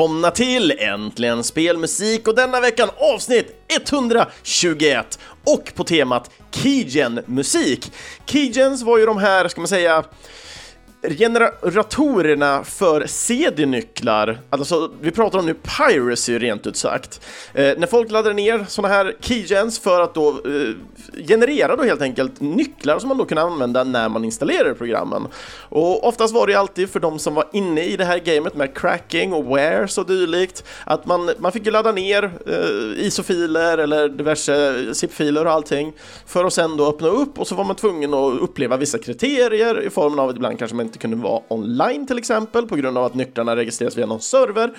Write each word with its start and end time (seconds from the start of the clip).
Välkomna 0.00 0.30
till 0.30 0.74
Äntligen 0.78 1.44
Spelmusik 1.44 2.28
och 2.28 2.34
denna 2.34 2.60
veckan 2.60 2.88
avsnitt 3.14 3.64
121 3.88 5.18
och 5.44 5.72
på 5.74 5.84
temat 5.84 6.30
Keygen-musik. 6.50 7.92
Keygens 8.26 8.82
var 8.82 8.98
ju 8.98 9.06
de 9.06 9.18
här, 9.18 9.48
ska 9.48 9.60
man 9.60 9.68
säga, 9.68 10.04
generatorerna 11.02 12.64
för 12.64 13.06
CD-nycklar, 13.06 14.38
alltså 14.50 14.90
vi 15.00 15.10
pratar 15.10 15.38
om 15.38 15.46
nu 15.46 15.54
piracy 15.54 16.38
rent 16.38 16.66
ut 16.66 16.76
sagt. 16.76 17.20
Eh, 17.54 17.78
när 17.78 17.86
folk 17.86 18.10
laddade 18.10 18.34
ner 18.34 18.66
sådana 18.68 18.94
här 18.94 19.16
keygens 19.20 19.78
för 19.78 20.00
att 20.00 20.14
då 20.14 20.28
eh, 20.28 20.74
generera 21.28 21.76
då 21.76 21.82
helt 21.82 22.02
enkelt 22.02 22.40
nycklar 22.40 22.98
som 22.98 23.08
man 23.08 23.18
då 23.18 23.24
kunde 23.24 23.42
använda 23.42 23.84
när 23.84 24.08
man 24.08 24.24
installerar 24.24 24.74
programmen. 24.74 25.26
Och 25.68 26.08
oftast 26.08 26.34
var 26.34 26.46
det 26.46 26.54
alltid 26.54 26.90
för 26.90 27.00
de 27.00 27.18
som 27.18 27.34
var 27.34 27.44
inne 27.52 27.84
i 27.84 27.96
det 27.96 28.04
här 28.04 28.18
gamet 28.18 28.54
med 28.54 28.76
cracking 28.76 29.32
och 29.32 29.44
wares 29.44 29.98
och 29.98 30.06
dylikt, 30.06 30.64
att 30.84 31.06
man, 31.06 31.30
man 31.38 31.52
fick 31.52 31.66
ju 31.66 31.70
ladda 31.70 31.92
ner 31.92 32.24
eh, 32.46 33.06
ISO-filer 33.06 33.78
eller 33.78 34.08
diverse 34.08 34.94
zip-filer 34.94 35.44
och 35.44 35.52
allting 35.52 35.92
för 36.26 36.44
att 36.44 36.52
sen 36.52 36.76
då 36.76 36.88
öppna 36.88 37.08
upp 37.08 37.38
och 37.38 37.46
så 37.46 37.54
var 37.54 37.64
man 37.64 37.76
tvungen 37.76 38.14
att 38.14 38.40
uppleva 38.40 38.76
vissa 38.76 38.98
kriterier 38.98 39.82
i 39.82 39.90
formen 39.90 40.18
av 40.18 40.28
att 40.28 40.36
ibland 40.36 40.58
kanske 40.58 40.76
man 40.76 40.89
inte 40.90 40.98
kunde 40.98 41.16
vara 41.16 41.42
online 41.48 42.06
till 42.06 42.18
exempel 42.18 42.66
på 42.66 42.76
grund 42.76 42.98
av 42.98 43.04
att 43.04 43.14
nycklarna 43.14 43.56
registreras 43.56 43.98
via 43.98 44.06
någon 44.06 44.20
server. 44.20 44.72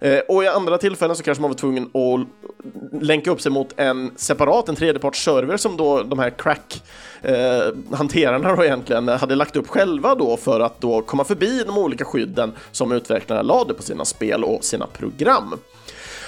Eh, 0.00 0.18
och 0.18 0.44
i 0.44 0.48
andra 0.48 0.78
tillfällen 0.78 1.16
så 1.16 1.22
kanske 1.22 1.42
man 1.42 1.50
var 1.50 1.56
tvungen 1.56 1.84
att 1.84 3.02
länka 3.02 3.30
upp 3.30 3.40
sig 3.40 3.52
mot 3.52 3.72
en 3.76 4.10
separat, 4.16 4.68
en 4.68 4.76
tredjeparts 4.76 5.24
server 5.24 5.56
som 5.56 5.76
då 5.76 6.02
de 6.02 6.18
här 6.18 6.30
crack 6.30 6.82
eh, 7.22 7.96
hanterarna 7.96 8.56
då 8.56 8.64
egentligen 8.64 9.08
hade 9.08 9.34
lagt 9.34 9.56
upp 9.56 9.68
själva 9.68 10.14
då 10.14 10.36
för 10.36 10.60
att 10.60 10.80
då 10.80 11.02
komma 11.02 11.24
förbi 11.24 11.62
de 11.66 11.78
olika 11.78 12.04
skydden 12.04 12.52
som 12.72 12.92
utvecklarna 12.92 13.42
lade 13.42 13.74
på 13.74 13.82
sina 13.82 14.04
spel 14.04 14.44
och 14.44 14.64
sina 14.64 14.86
program. 14.86 15.54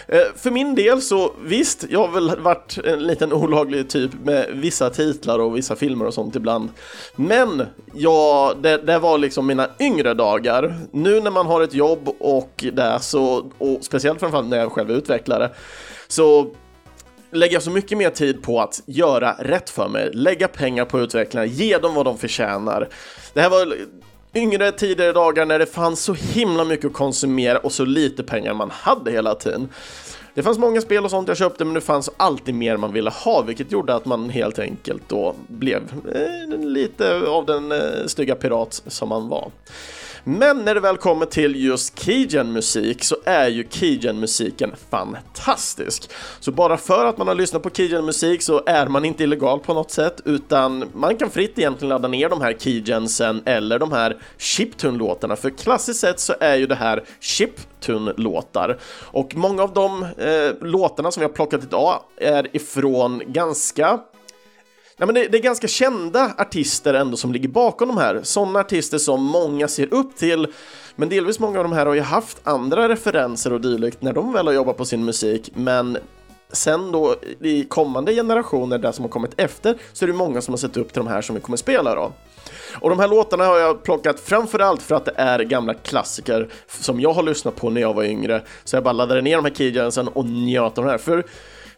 Eh, 0.09 0.21
för 0.37 0.51
min 0.51 0.75
del 0.75 1.03
så 1.03 1.33
visst, 1.45 1.85
jag 1.91 2.07
har 2.07 2.09
väl 2.09 2.41
varit 2.41 2.79
en 2.85 3.07
liten 3.07 3.33
olaglig 3.33 3.89
typ 3.89 4.11
med 4.25 4.47
vissa 4.53 4.91
titlar 4.91 5.39
och 5.39 5.57
vissa 5.57 5.77
filmer 5.77 6.07
och 6.07 6.15
sånt 6.15 6.37
ibland. 6.37 6.71
Men 7.17 7.63
ja, 7.95 8.55
det, 8.63 8.77
det 8.77 8.99
var 8.99 9.19
liksom 9.19 9.47
mina 9.47 9.69
yngre 9.81 10.15
dagar. 10.15 10.75
Nu 10.91 11.21
när 11.21 11.31
man 11.31 11.47
har 11.47 11.61
ett 11.61 11.75
jobb 11.75 12.09
och 12.19 12.65
det 12.73 12.99
så, 13.01 13.51
och 13.59 13.79
speciellt 13.81 14.21
framförallt 14.21 14.49
när 14.49 14.59
jag 14.59 14.73
själv 14.73 14.91
är 14.91 14.95
utvecklare, 14.95 15.51
så 16.09 16.51
lägger 17.31 17.55
jag 17.55 17.63
så 17.63 17.71
mycket 17.71 17.99
mer 17.99 18.11
tid 18.11 18.43
på 18.43 18.61
att 18.61 18.83
göra 18.87 19.37
rätt 19.39 19.71
för 19.71 19.89
mig, 19.89 20.11
lägga 20.13 20.49
pengar 20.49 20.85
på 20.85 21.01
utvecklarna, 21.01 21.47
ge 21.47 21.79
dem 21.79 21.95
vad 21.95 22.05
de 22.05 22.19
förtjänar. 22.19 22.89
Det 23.35 23.41
här 23.41 23.51
var 23.51 23.77
yngre 24.37 24.73
tidigare 24.73 25.13
dagar 25.13 25.47
när 25.47 25.59
det 25.59 25.67
fanns 25.67 26.01
så 26.01 26.15
himla 26.15 26.65
mycket 26.65 26.87
att 26.87 26.93
konsumera 26.93 27.59
och 27.59 27.73
så 27.73 27.85
lite 27.85 28.23
pengar 28.23 28.55
man 28.55 28.71
hade 28.71 29.11
hela 29.11 29.35
tiden. 29.35 29.69
Det 30.35 30.43
fanns 30.43 30.59
många 30.59 30.81
spel 30.81 31.05
och 31.05 31.11
sånt 31.11 31.29
jag 31.29 31.37
köpte 31.37 31.65
men 31.65 31.75
det 31.75 31.81
fanns 31.81 32.11
alltid 32.17 32.55
mer 32.55 32.77
man 32.77 32.93
ville 32.93 33.11
ha 33.11 33.43
vilket 33.43 33.73
gjorde 33.73 33.95
att 33.95 34.05
man 34.05 34.31
helt 34.31 34.59
enkelt 34.59 35.03
då 35.09 35.35
blev 35.49 35.83
eh, 36.15 36.59
lite 36.59 37.27
av 37.29 37.47
den 37.47 37.73
eh, 37.73 37.79
stygga 38.07 38.35
pirat 38.35 38.83
som 38.87 39.09
man 39.09 39.29
var. 39.29 39.51
Men 40.29 40.65
när 40.65 40.75
det 40.75 40.81
väl 40.81 40.97
kommer 40.97 41.27
till 41.27 41.65
just 41.65 41.99
Keygen-musik 41.99 43.05
så 43.05 43.17
är 43.25 43.49
ju 43.49 43.67
Keygen-musiken 43.71 44.75
fantastisk. 44.91 46.11
Så 46.41 46.53
bara 46.53 46.77
för 46.77 47.07
att 47.07 47.19
man 47.19 47.29
har 47.29 47.35
lyssnat 47.35 47.63
på 47.63 47.71
Keygen-musik 47.71 48.43
så 48.43 48.63
är 48.67 48.87
man 48.87 49.05
inte 49.05 49.25
illegal 49.25 49.61
på 49.61 49.75
något 49.75 49.91
sätt, 49.91 50.21
utan 50.25 50.85
man 50.95 51.17
kan 51.17 51.31
fritt 51.31 51.59
egentligen 51.59 51.89
ladda 51.89 52.09
ner 52.09 52.29
de 52.29 52.41
här 52.41 52.57
Keygensen 52.59 53.43
eller 53.45 53.79
de 53.79 53.93
här 53.93 54.17
chiptune-låtarna, 54.39 55.37
för 55.37 55.51
klassiskt 55.51 56.01
sett 56.01 56.21
så 56.21 56.35
är 56.41 56.57
ju 56.57 56.67
det 56.67 56.75
här 56.75 57.05
chiptune-låtar. 57.21 58.79
Och 59.05 59.35
många 59.35 59.63
av 59.63 59.73
de 59.73 60.03
eh, 60.03 60.67
låtarna 60.67 61.11
som 61.11 61.21
vi 61.21 61.27
har 61.27 61.33
plockat 61.33 61.63
idag 61.63 62.03
är 62.17 62.57
ifrån 62.57 63.23
ganska 63.27 64.01
Ja, 64.99 65.07
men 65.07 65.15
det, 65.15 65.29
det, 65.29 65.39
är 65.39 65.43
ganska 65.43 65.69
kända 65.69 66.35
artister 66.39 66.95
ändå 66.95 67.17
som 67.17 67.33
ligger 67.33 67.49
bakom 67.49 67.89
de 67.89 67.97
här. 67.97 68.21
Sådana 68.23 68.61
artister 68.61 68.99
som 68.99 69.25
många 69.25 69.69
ser 69.69 69.95
upp 69.95 70.17
till. 70.17 70.47
Men 70.97 71.09
delvis 71.09 71.39
många 71.39 71.59
av 71.59 71.65
de 71.65 71.73
här 71.73 71.87
har 71.87 71.95
ju 71.95 72.01
haft 72.01 72.39
andra 72.43 72.89
referenser 72.89 73.53
och 73.53 73.61
dylikt 73.61 74.03
när 74.03 74.13
de 74.13 74.33
väl 74.33 74.47
har 74.47 74.55
jobbat 74.55 74.77
på 74.77 74.85
sin 74.85 75.05
musik. 75.05 75.51
Men 75.55 75.99
sen 76.53 76.93
då 76.93 77.17
i 77.41 77.65
kommande 77.65 78.15
generationer, 78.15 78.79
där 78.79 78.93
som 78.93 79.05
har 79.05 79.11
kommit 79.11 79.33
efter, 79.37 79.79
så 79.93 80.05
är 80.05 80.07
det 80.07 80.13
många 80.13 80.41
som 80.41 80.53
har 80.53 80.59
sett 80.59 80.77
upp 80.77 80.93
till 80.93 81.03
de 81.05 81.09
här 81.09 81.23
som 81.23 81.35
vi 81.35 81.41
kommer 81.41 81.57
spela 81.57 81.95
då. 81.95 82.13
Och 82.81 82.91
de 82.91 82.99
här 82.99 83.09
låtarna 83.09 83.45
har 83.45 83.59
jag 83.59 83.83
plockat 83.83 84.21
framförallt 84.21 84.83
för 84.83 84.95
att 84.95 85.05
det 85.05 85.15
är 85.17 85.39
gamla 85.39 85.75
klassiker 85.75 86.49
som 86.67 87.01
jag 87.01 87.13
har 87.13 87.23
lyssnat 87.23 87.57
på 87.57 87.71
när 87.71 87.81
jag 87.81 87.95
var 87.95 88.05
yngre. 88.05 88.43
Så 88.65 88.77
jag 88.77 88.85
bara 88.85 88.93
laddade 88.93 89.23
ner 89.23 89.37
de 89.37 89.45
här 89.45 89.55
keygensen 89.55 90.09
och 90.09 90.25
njöt 90.25 90.79
av 90.79 90.85
de 90.85 90.91
här. 90.91 90.99
För 90.99 91.25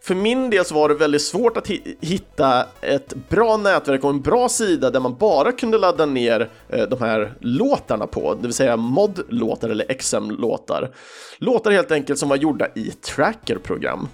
för 0.01 0.15
min 0.15 0.51
del 0.51 0.65
så 0.65 0.75
var 0.75 0.89
det 0.89 0.95
väldigt 0.95 1.23
svårt 1.23 1.57
att 1.57 1.69
hitta 2.01 2.67
ett 2.81 3.15
bra 3.29 3.57
nätverk 3.57 4.05
och 4.05 4.11
en 4.11 4.21
bra 4.21 4.49
sida 4.49 4.91
där 4.91 5.01
man 5.01 5.17
bara 5.17 5.53
kunde 5.53 5.79
ladda 5.79 6.07
ner 6.07 6.51
eh, 6.69 6.89
de 6.89 7.01
här 7.01 7.35
låtarna 7.41 8.07
på, 8.07 8.35
det 8.35 8.43
vill 8.43 8.53
säga 8.53 8.77
mod-låtar 8.77 9.69
eller 9.69 9.95
XM-låtar. 9.95 10.91
Låtar 11.39 11.71
helt 11.71 11.91
enkelt 11.91 12.19
som 12.19 12.29
var 12.29 12.37
gjorda 12.37 12.69
i 12.75 12.91
tracker-program. 12.91 14.09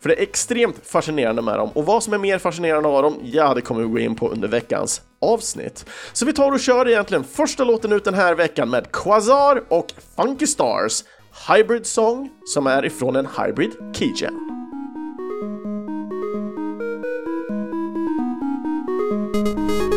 För 0.00 0.08
det 0.08 0.14
är 0.14 0.22
extremt 0.22 0.76
fascinerande 0.82 1.42
med 1.42 1.58
dem 1.58 1.70
och 1.74 1.86
vad 1.86 2.02
som 2.02 2.12
är 2.12 2.18
mer 2.18 2.38
fascinerande 2.38 2.88
av 2.88 3.02
dem, 3.02 3.20
ja, 3.22 3.54
det 3.54 3.60
kommer 3.60 3.82
vi 3.82 3.88
gå 3.88 3.98
in 3.98 4.16
på 4.16 4.28
under 4.28 4.48
veckans 4.48 5.02
avsnitt. 5.20 5.86
Så 6.12 6.26
vi 6.26 6.32
tar 6.32 6.52
och 6.52 6.60
kör 6.60 6.88
egentligen 6.88 7.24
första 7.24 7.64
låten 7.64 7.92
ut 7.92 8.04
den 8.04 8.14
här 8.14 8.34
veckan 8.34 8.70
med 8.70 8.92
Quasar 8.92 9.62
och 9.68 9.92
Funky 10.16 10.46
Stars 10.46 11.04
Hybrid 11.48 11.86
Song 11.86 12.30
som 12.44 12.66
är 12.66 12.84
ifrån 12.84 13.16
en 13.16 13.28
Hybrid 13.38 13.70
Keygen. 13.94 14.65
you 19.36 19.95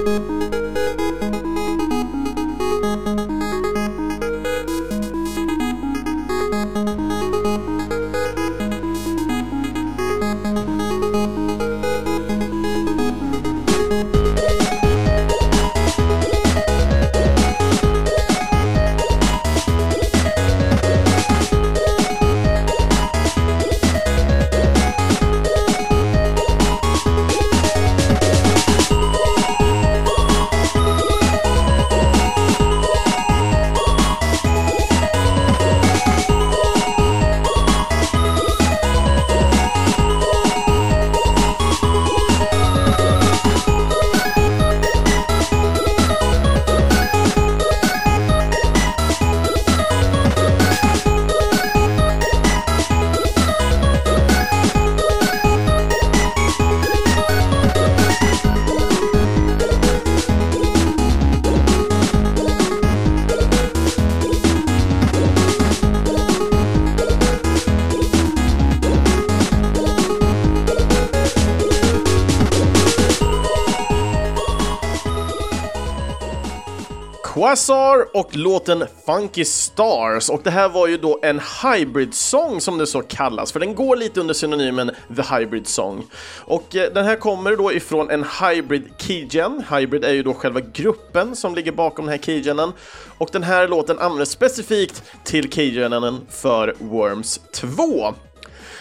Quasar 77.49 78.17
och 78.17 78.35
låten 78.35 78.85
Funky 79.05 79.45
Stars 79.45 80.29
och 80.29 80.41
det 80.43 80.51
här 80.51 80.69
var 80.69 80.87
ju 80.87 80.97
då 80.97 81.19
en 81.21 81.41
hybrid 81.63 82.13
song 82.13 82.61
som 82.61 82.77
det 82.77 82.87
så 82.87 83.01
kallas 83.01 83.51
för 83.51 83.59
den 83.59 83.75
går 83.75 83.95
lite 83.95 84.19
under 84.19 84.33
synonymen 84.33 84.91
The 85.15 85.35
Hybrid 85.35 85.67
Song. 85.67 86.05
Och 86.39 86.75
eh, 86.75 86.93
den 86.93 87.05
här 87.05 87.15
kommer 87.15 87.55
då 87.55 87.73
ifrån 87.73 88.09
en 88.09 88.25
Hybrid 88.41 88.83
Keygen. 88.97 89.63
Hybrid 89.71 90.05
är 90.05 90.13
ju 90.13 90.23
då 90.23 90.33
själva 90.33 90.59
gruppen 90.59 91.35
som 91.35 91.55
ligger 91.55 91.71
bakom 91.71 92.05
den 92.05 92.11
här 92.11 92.25
keygenen 92.25 92.71
och 93.17 93.29
den 93.31 93.43
här 93.43 93.67
låten 93.67 93.99
används 93.99 94.31
specifikt 94.31 95.03
till 95.23 95.51
keygenen 95.51 96.21
för 96.29 96.75
Worms 96.79 97.39
2. 97.53 98.13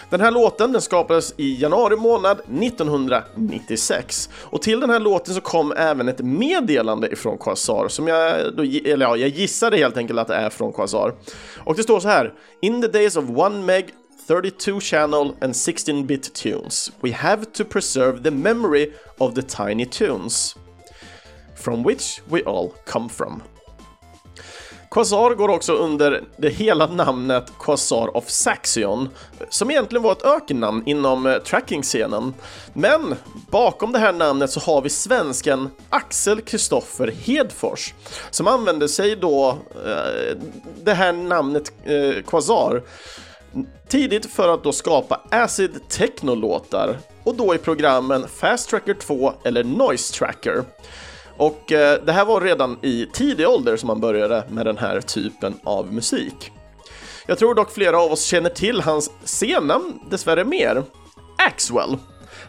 Den 0.09 0.21
här 0.21 0.31
låten 0.31 0.71
den 0.71 0.81
skapades 0.81 1.33
i 1.37 1.61
januari 1.61 1.95
månad 1.95 2.39
1996 2.39 4.29
och 4.33 4.61
till 4.61 4.79
den 4.79 4.89
här 4.89 4.99
låten 4.99 5.33
så 5.33 5.41
kom 5.41 5.73
även 5.77 6.07
ett 6.07 6.19
meddelande 6.19 7.09
ifrån 7.11 7.37
Quasar 7.37 7.87
som 7.87 8.07
jag, 8.07 8.55
då, 8.55 8.63
eller 8.63 9.05
ja, 9.05 9.17
jag 9.17 9.29
gissade 9.29 9.77
helt 9.77 9.97
enkelt 9.97 10.19
att 10.19 10.27
det 10.27 10.35
är 10.35 10.49
från 10.49 10.73
Quasar. 10.73 11.13
Och 11.57 11.75
det 11.75 11.83
står 11.83 11.99
så 11.99 12.07
här: 12.07 12.33
In 12.61 12.81
the 12.81 12.87
days 12.87 13.15
of 13.15 13.25
one 13.29 13.65
meg 13.65 13.93
32 14.27 14.79
channel 14.79 15.35
and 15.41 15.53
16-bit 15.53 16.33
tunes. 16.33 16.91
We 17.01 17.11
have 17.11 17.45
to 17.45 17.63
preserve 17.65 18.23
the 18.23 18.31
memory 18.31 18.93
of 19.17 19.33
the 19.33 19.41
tiny 19.41 19.85
tunes 19.85 20.55
from 21.55 21.83
which 21.83 22.21
we 22.31 22.43
all 22.45 22.73
come 22.85 23.09
from. 23.09 23.41
Quasar 24.91 25.35
går 25.35 25.49
också 25.49 25.73
under 25.73 26.23
det 26.37 26.49
hela 26.49 26.87
namnet 26.87 27.51
Quasar 27.59 28.17
of 28.17 28.29
Saxion, 28.29 29.09
som 29.49 29.71
egentligen 29.71 30.03
var 30.03 30.11
ett 30.11 30.25
ökennamn 30.25 30.83
inom 30.85 31.25
eh, 31.25 31.37
tracking-scenen. 31.37 32.33
Men 32.73 33.15
bakom 33.51 33.91
det 33.91 33.99
här 33.99 34.13
namnet 34.13 34.51
så 34.51 34.59
har 34.59 34.81
vi 34.81 34.89
svensken 34.89 35.69
Axel 35.89 36.41
Kristoffer 36.41 37.07
Hedfors, 37.07 37.93
som 38.31 38.47
använde 38.47 38.89
sig 38.89 39.15
då 39.15 39.49
eh, 39.85 40.37
det 40.83 40.93
här 40.93 41.13
namnet 41.13 41.71
eh, 41.83 42.23
Quasar 42.23 42.81
tidigt 43.87 44.25
för 44.25 44.53
att 44.53 44.63
då 44.63 44.71
skapa 44.71 45.21
acid 45.29 45.71
techno-låtar 45.89 46.97
och 47.23 47.35
då 47.35 47.55
i 47.55 47.57
programmen 47.57 48.27
Fast 48.27 48.69
Tracker 48.69 48.93
2 48.93 49.33
eller 49.43 49.63
Noise 49.63 50.13
Tracker. 50.13 50.63
Och 51.39 51.71
eh, 51.71 52.03
det 52.03 52.11
här 52.11 52.25
var 52.25 52.41
redan 52.41 52.77
i 52.81 53.07
tidig 53.13 53.47
ålder 53.47 53.77
som 53.77 53.89
han 53.89 53.99
började 53.99 54.43
med 54.49 54.65
den 54.65 54.77
här 54.77 55.01
typen 55.01 55.53
av 55.63 55.93
musik. 55.93 56.51
Jag 57.27 57.37
tror 57.39 57.55
dock 57.55 57.71
flera 57.71 58.01
av 58.01 58.11
oss 58.11 58.23
känner 58.23 58.49
till 58.49 58.81
hans 58.81 59.11
scennamn 59.25 59.99
dessvärre 60.09 60.45
mer, 60.45 60.83
Axwell. 61.37 61.97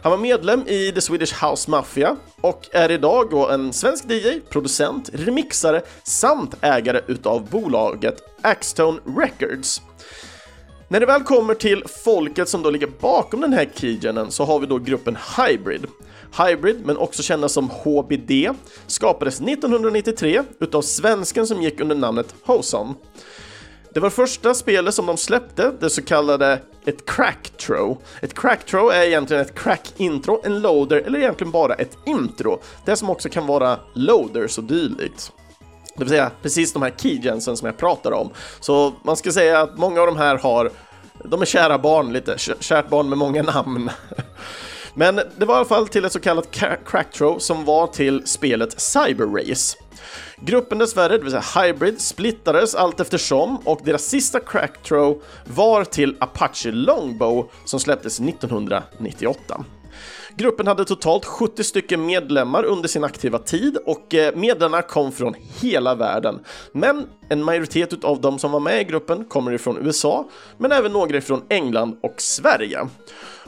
Han 0.03 0.11
var 0.11 0.17
medlem 0.17 0.67
i 0.67 0.91
The 0.91 1.01
Swedish 1.01 1.43
House 1.43 1.71
Mafia 1.71 2.15
och 2.41 2.69
är 2.71 2.91
idag 2.91 3.27
då 3.31 3.49
en 3.49 3.73
svensk 3.73 4.05
DJ, 4.09 4.39
producent, 4.49 5.09
remixare 5.13 5.81
samt 6.03 6.55
ägare 6.61 7.01
utav 7.07 7.49
bolaget 7.49 8.15
Axtone 8.41 8.99
Records. 9.17 9.81
När 10.91 10.99
det 10.99 11.05
väl 11.05 11.23
kommer 11.23 11.53
till 11.53 11.83
folket 12.03 12.49
som 12.49 12.63
då 12.63 12.69
ligger 12.69 12.87
bakom 12.87 13.41
den 13.41 13.53
här 13.53 13.69
keygenen 13.75 14.31
så 14.31 14.45
har 14.45 14.59
vi 14.59 14.65
då 14.65 14.77
gruppen 14.77 15.17
Hybrid. 15.37 15.85
Hybrid, 16.37 16.85
men 16.85 16.97
också 16.97 17.23
kända 17.23 17.49
som 17.49 17.69
HBD, 17.69 18.31
skapades 18.87 19.41
1993 19.41 20.43
utav 20.59 20.81
svensken 20.81 21.47
som 21.47 21.61
gick 21.61 21.79
under 21.79 21.95
namnet 21.95 22.35
Hoson. 22.43 22.95
Det 23.93 23.99
var 23.99 24.09
första 24.09 24.53
spelet 24.53 24.93
som 24.93 25.05
de 25.05 25.17
släppte, 25.17 25.71
det 25.79 25.89
så 25.89 26.01
kallade 26.01 26.61
ett 26.85 27.05
crack 27.05 27.51
tro. 27.57 28.01
Ett 28.21 28.33
crack 28.33 28.65
tro 28.65 28.89
är 28.89 29.03
egentligen 29.03 29.41
ett 29.41 29.55
crack-intro, 29.55 30.41
en 30.43 30.61
loader 30.61 30.97
eller 30.97 31.19
egentligen 31.19 31.51
bara 31.51 31.73
ett 31.73 31.97
intro. 32.05 32.61
Det 32.85 32.95
som 32.95 33.09
också 33.09 33.29
kan 33.29 33.47
vara 33.47 33.79
loaders 33.93 34.57
och 34.57 34.63
dylikt. 34.63 35.31
Det 35.95 36.03
vill 36.03 36.09
säga 36.09 36.31
precis 36.41 36.73
de 36.73 36.81
här 36.81 36.93
keygensen 36.97 37.57
som 37.57 37.65
jag 37.65 37.77
pratar 37.77 38.11
om. 38.11 38.29
Så 38.59 38.93
man 39.03 39.17
ska 39.17 39.31
säga 39.31 39.61
att 39.61 39.77
många 39.77 40.01
av 40.01 40.07
de 40.07 40.17
här 40.17 40.37
har, 40.37 40.71
de 41.25 41.41
är 41.41 41.45
kära 41.45 41.77
barn 41.77 42.13
lite, 42.13 42.37
kärt 42.59 42.89
barn 42.89 43.09
med 43.09 43.17
många 43.17 43.43
namn. 43.43 43.89
Men 44.93 45.15
det 45.15 45.45
var 45.45 45.53
i 45.53 45.57
alla 45.57 45.65
fall 45.65 45.87
till 45.87 46.05
ett 46.05 46.11
så 46.11 46.19
kallat 46.19 46.51
crackthrow 46.85 47.39
som 47.39 47.65
var 47.65 47.87
till 47.87 48.27
spelet 48.27 48.81
Cyber 48.81 49.25
Race. 49.25 49.77
Gruppen 50.37 50.77
dessvärre, 50.77 51.17
det 51.17 51.23
vill 51.23 51.31
säga 51.31 51.63
Hybrid, 51.63 52.01
splittades 52.01 52.75
allt 52.75 52.99
eftersom 52.99 53.57
och 53.57 53.81
deras 53.83 54.03
sista 54.03 54.39
crackthrow 54.39 55.21
var 55.45 55.83
till 55.83 56.15
Apache 56.19 56.71
Longbow 56.71 57.51
som 57.65 57.79
släpptes 57.79 58.19
1998. 58.19 59.65
Gruppen 60.35 60.67
hade 60.67 60.85
totalt 60.85 61.25
70 61.25 61.63
stycken 61.63 62.05
medlemmar 62.05 62.63
under 62.63 62.87
sin 62.87 63.03
aktiva 63.03 63.39
tid 63.39 63.77
och 63.85 64.13
eh, 64.13 64.35
medlemmarna 64.35 64.81
kom 64.83 65.11
från 65.11 65.35
hela 65.61 65.95
världen. 65.95 66.39
Men 66.71 67.07
en 67.31 67.43
majoritet 67.43 68.03
av 68.03 68.21
de 68.21 68.39
som 68.39 68.51
var 68.51 68.59
med 68.59 68.81
i 68.81 68.83
gruppen 68.83 69.25
kommer 69.25 69.51
ifrån 69.51 69.77
USA, 69.81 70.29
men 70.57 70.71
även 70.71 70.91
några 70.91 71.17
ifrån 71.17 71.41
England 71.49 71.97
och 72.01 72.21
Sverige. 72.21 72.87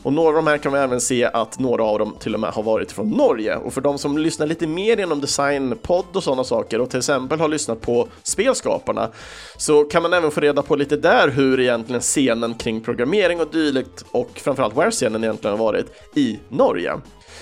Och 0.03 0.13
några 0.13 0.29
av 0.29 0.35
de 0.35 0.47
här 0.47 0.57
kan 0.57 0.73
vi 0.73 0.79
även 0.79 1.01
se 1.01 1.25
att 1.25 1.59
några 1.59 1.83
av 1.83 1.99
dem 1.99 2.15
till 2.19 2.33
och 2.33 2.39
med 2.39 2.49
har 2.49 2.63
varit 2.63 2.91
från 2.91 3.09
Norge. 3.09 3.55
Och 3.55 3.73
för 3.73 3.81
de 3.81 3.97
som 3.97 4.17
lyssnar 4.17 4.47
lite 4.47 4.67
mer 4.67 4.97
genom 4.97 5.21
designpodd 5.21 6.05
och 6.13 6.23
sådana 6.23 6.43
saker 6.43 6.81
och 6.81 6.89
till 6.89 6.99
exempel 6.99 7.39
har 7.39 7.47
lyssnat 7.47 7.81
på 7.81 8.07
spelskaparna 8.23 9.09
så 9.57 9.83
kan 9.83 10.01
man 10.01 10.13
även 10.13 10.31
få 10.31 10.41
reda 10.41 10.61
på 10.61 10.75
lite 10.75 10.97
där 10.97 11.29
hur 11.29 11.59
egentligen 11.59 12.01
scenen 12.01 12.53
kring 12.53 12.81
programmering 12.81 13.41
och 13.41 13.51
dylikt 13.51 14.05
och 14.11 14.29
framförallt 14.35 14.77
where-scenen 14.77 15.23
egentligen 15.23 15.57
har 15.57 15.65
varit 15.65 15.85
i 16.15 16.39
Norge. 16.49 16.93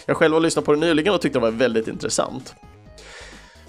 Jag 0.06 0.18
själv 0.18 0.34
har 0.34 0.42
lyssnat 0.42 0.66
på 0.66 0.74
det 0.74 0.80
nyligen 0.80 1.14
och 1.14 1.22
tyckte 1.22 1.40
det 1.40 1.44
var 1.44 1.52
väldigt 1.52 1.88
intressant. 1.88 2.56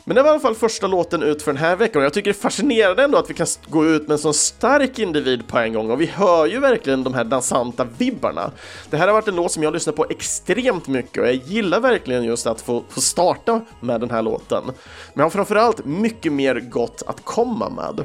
Men 0.04 0.16
det 0.16 0.22
var 0.22 0.31
i 0.31 0.32
alla 0.32 0.40
fall 0.40 0.54
första 0.54 0.87
låten 0.87 1.22
ut 1.22 1.43
för 1.43 1.52
den 1.52 1.62
här 1.62 1.76
veckan 1.76 2.00
och 2.00 2.06
jag 2.06 2.12
tycker 2.12 2.32
det 2.32 2.38
är 2.38 2.40
fascinerande 2.40 3.02
ändå 3.02 3.19
att 3.19 3.31
vi 3.31 3.34
kan 3.34 3.46
gå 3.69 3.87
ut 3.87 4.02
med 4.02 4.10
en 4.10 4.19
sån 4.19 4.34
stark 4.34 4.99
individ 4.99 5.46
på 5.46 5.58
en 5.58 5.72
gång 5.72 5.90
och 5.90 6.00
vi 6.00 6.06
hör 6.06 6.46
ju 6.46 6.60
verkligen 6.60 7.04
de 7.04 7.14
här 7.14 7.25
dansanta 7.25 7.87
vibbarna. 7.99 8.50
Det 8.90 8.96
här 8.96 9.06
har 9.06 9.14
varit 9.14 9.28
en 9.28 9.37
låt 9.37 9.52
som 9.52 9.62
jag 9.62 9.72
lyssnat 9.72 9.96
på 9.96 10.06
extremt 10.10 10.88
mycket 10.88 11.22
och 11.22 11.28
jag 11.28 11.34
gillar 11.34 11.81
verkligen 11.81 12.25
just 12.25 12.46
att 12.46 12.60
få, 12.60 12.84
få 12.88 13.00
starta 13.00 13.60
med 13.81 14.00
den 14.00 14.10
här 14.10 14.22
låten. 14.22 14.64
Men 14.64 14.75
jag 15.14 15.25
har 15.25 15.31
framförallt 15.31 15.84
mycket 15.84 16.32
mer 16.32 16.60
gott 16.60 17.02
att 17.06 17.25
komma 17.25 17.70
med. 17.70 18.04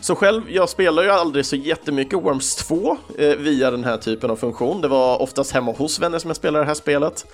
Så 0.00 0.14
själv, 0.14 0.42
jag 0.50 0.68
spelar 0.68 1.02
ju 1.02 1.10
aldrig 1.10 1.46
så 1.46 1.56
jättemycket 1.56 2.22
Worms 2.22 2.56
2 2.56 2.96
eh, 3.18 3.28
via 3.28 3.70
den 3.70 3.84
här 3.84 3.96
typen 3.96 4.30
av 4.30 4.36
funktion. 4.36 4.80
Det 4.80 4.88
var 4.88 5.22
oftast 5.22 5.52
hemma 5.52 5.72
hos 5.72 6.00
vänner 6.00 6.18
som 6.18 6.30
jag 6.30 6.36
spelade 6.36 6.64
det 6.64 6.68
här 6.68 6.74
spelet. 6.74 7.26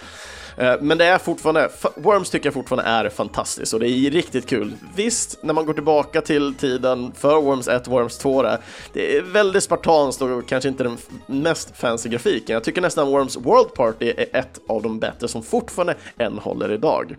Eh, 0.57 0.75
men 0.81 0.99
det 0.99 1.05
är 1.05 1.19
fortfarande, 1.19 1.71
Worms 1.97 2.31
tycker 2.31 2.47
jag 2.47 2.55
fortfarande 2.55 2.91
är 2.91 3.09
fantastiskt 3.09 3.75
och 3.75 3.81
det 3.81 3.89
är 3.89 4.11
riktigt 4.11 4.47
kul. 4.47 4.73
Visst, 4.97 5.39
när 5.43 5.55
man 5.55 5.67
går 5.67 5.75
tillbaka 5.75 6.21
till 6.21 6.55
tiden 6.55 7.13
för 7.13 7.41
Worms 7.41 7.69
1, 7.69 7.89
Worms 7.89 8.19
2, 8.19 8.43
det 8.93 9.17
är 9.17 9.23
väldigt 9.23 9.63
spartanskt 9.63 10.23
och 10.23 10.49
kanske 10.49 10.69
inte 10.69 10.83
den 10.83 10.97
mest 11.27 11.77
fancy 11.77 12.09
grafiken. 12.09 12.55
Jag 12.55 12.65
tycker 12.65 12.81
nästan 12.81 13.09
Worms 13.09 13.37
World 13.37 13.75
Party 13.75 14.13
är 14.17 14.37
ett 14.37 14.61
av 14.69 14.83
de 14.83 14.99
bättre 14.99 15.29
som 15.29 15.43
fortfarande 15.43 15.95
än 16.19 16.39
håller 16.39 16.73
idag. 16.73 17.17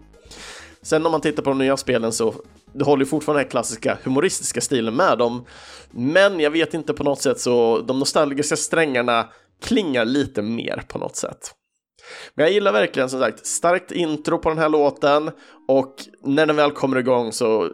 Sen 0.81 1.05
om 1.05 1.11
man 1.11 1.21
tittar 1.21 1.43
på 1.43 1.49
de 1.49 1.57
nya 1.57 1.77
spelen 1.77 2.11
så 2.11 2.33
det 2.73 2.83
håller 2.83 3.05
fortfarande 3.05 3.43
den 3.43 3.49
klassiska 3.49 3.97
humoristiska 4.03 4.61
stilen 4.61 4.95
med 4.95 5.17
dem. 5.17 5.45
Men 5.91 6.39
jag 6.39 6.51
vet 6.51 6.73
inte 6.73 6.93
på 6.93 7.03
något 7.03 7.21
sätt 7.21 7.39
så 7.39 7.81
de 7.81 7.99
nostalgiska 7.99 8.55
strängarna 8.55 9.29
klingar 9.63 10.05
lite 10.05 10.41
mer 10.41 10.83
på 10.87 10.97
något 10.97 11.15
sätt. 11.15 11.51
Men 12.35 12.45
jag 12.45 12.53
gillar 12.53 12.71
verkligen 12.71 13.09
som 13.09 13.19
sagt 13.19 13.45
starkt 13.45 13.91
intro 13.91 14.37
på 14.37 14.49
den 14.49 14.57
här 14.57 14.69
låten 14.69 15.31
och 15.67 15.95
när 16.23 16.45
den 16.45 16.55
väl 16.55 16.71
kommer 16.71 16.97
igång 16.97 17.31
så 17.31 17.69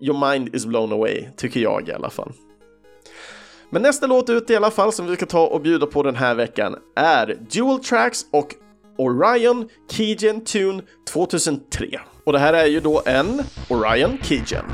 your 0.00 0.30
mind 0.30 0.54
is 0.54 0.66
blown 0.66 0.92
away, 0.92 1.28
tycker 1.36 1.60
jag 1.60 1.88
i 1.88 1.92
alla 1.92 2.10
fall. 2.10 2.32
Men 3.70 3.82
nästa 3.82 4.06
låt 4.06 4.30
ut 4.30 4.50
i 4.50 4.56
alla 4.56 4.70
fall 4.70 4.92
som 4.92 5.06
vi 5.06 5.16
ska 5.16 5.26
ta 5.26 5.46
och 5.46 5.60
bjuda 5.60 5.86
på 5.86 6.02
den 6.02 6.16
här 6.16 6.34
veckan 6.34 6.76
är 6.96 7.38
Dual 7.50 7.78
Tracks 7.78 8.26
och 8.32 8.54
Orion 8.98 9.68
Keygen 9.90 10.44
Tune 10.44 10.82
2003. 11.12 12.00
Och 12.24 12.32
det 12.32 12.38
här 12.38 12.54
är 12.54 12.66
ju 12.66 12.80
då 12.80 13.02
en 13.06 13.42
Orion 13.68 14.18
Keygen. 14.22 14.64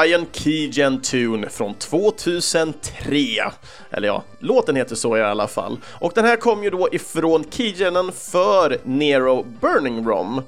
Brian 0.00 0.20
Orion 0.20 0.26
Keygen 0.32 1.02
Tune 1.02 1.48
från 1.48 1.74
2003. 1.74 3.52
Eller 3.90 4.08
ja, 4.08 4.24
låten 4.38 4.76
heter 4.76 4.94
så 4.94 5.16
i 5.16 5.22
alla 5.22 5.48
fall. 5.48 5.78
Och 5.86 6.12
den 6.14 6.24
här 6.24 6.36
kom 6.36 6.64
ju 6.64 6.70
då 6.70 6.88
ifrån 6.92 7.44
keygenen 7.50 8.12
för 8.12 8.78
Nero 8.84 9.46
Burning 9.60 10.06
Rom. 10.06 10.42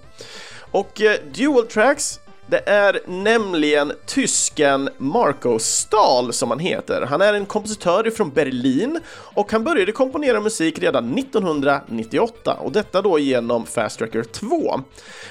Och 0.71 1.01
eh, 1.01 1.17
Dual 1.35 1.67
Tracks 1.67 2.21
det 2.53 2.63
är 2.67 3.01
nämligen 3.07 3.93
tysken 4.07 4.89
Marco 4.99 5.59
Stahl 5.59 6.33
som 6.33 6.51
han 6.51 6.59
heter. 6.59 7.07
Han 7.09 7.21
är 7.21 7.35
en 7.35 7.47
kompositör 7.47 8.11
från 8.11 8.31
Berlin 8.31 9.01
och 9.35 9.53
han 9.53 9.65
började 9.65 9.93
komponera 9.93 10.41
musik 10.41 10.79
redan 10.79 11.19
1998 11.19 12.55
och 12.55 12.73
detta 12.73 13.03
då 13.03 13.19
genom 13.19 13.67
Fast 13.67 13.99
Tracker 13.99 14.23
2. 14.23 14.81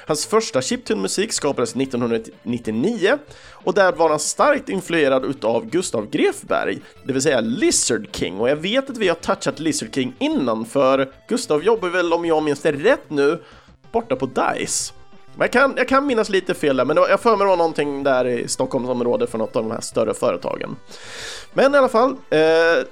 Hans 0.08 0.25
första 0.25 0.62
chiptune-musik 0.62 1.34
skapades 1.34 1.75
1999 1.75 3.18
och 3.51 3.74
där 3.74 3.92
var 3.92 4.10
han 4.10 4.20
starkt 4.20 4.70
influerad 4.70 5.25
utav 5.25 5.66
Gustav 5.66 6.10
Grefberg, 6.10 6.82
det 7.04 7.13
vill 7.13 7.22
säga 7.22 7.42
Lizard 7.42 8.08
King 8.16 8.40
och 8.40 8.50
jag 8.50 8.56
vet 8.56 8.90
att 8.90 8.98
vi 8.98 9.08
har 9.08 9.16
touchat 9.16 9.60
Lizard 9.60 9.96
King 9.96 10.13
innan 10.20 10.66
för 10.66 11.13
Gustav 11.28 11.63
jobbar 11.63 11.90
väl 11.90 12.13
om 12.13 12.25
jag 12.25 12.44
minns 12.44 12.62
det 12.62 12.72
rätt 12.72 13.10
nu 13.10 13.44
borta 13.92 14.16
på 14.16 14.25
DICE. 14.25 15.00
Men 15.36 15.42
jag 15.46 15.52
kan, 15.52 15.74
jag 15.78 15.88
kan 15.88 16.06
minnas 16.06 16.30
lite 16.30 16.54
fel 16.54 16.78
där, 16.78 16.86
men 16.86 16.98
jag 16.98 17.20
för 17.20 17.30
mig 17.30 17.46
det 17.46 17.50
var 17.50 17.58
någonting 17.58 18.04
där 18.04 18.28
i 18.28 18.48
Stockholmsområdet 18.48 19.30
för 19.30 19.38
något 19.38 19.56
av 19.56 19.64
de 19.64 19.72
här 19.72 19.82
större 19.82 20.14
företagen. 20.14 20.76
Men 21.54 21.76
i 21.76 21.78
alla 21.78 21.90
fall, 21.90 22.10
eh, 22.12 22.38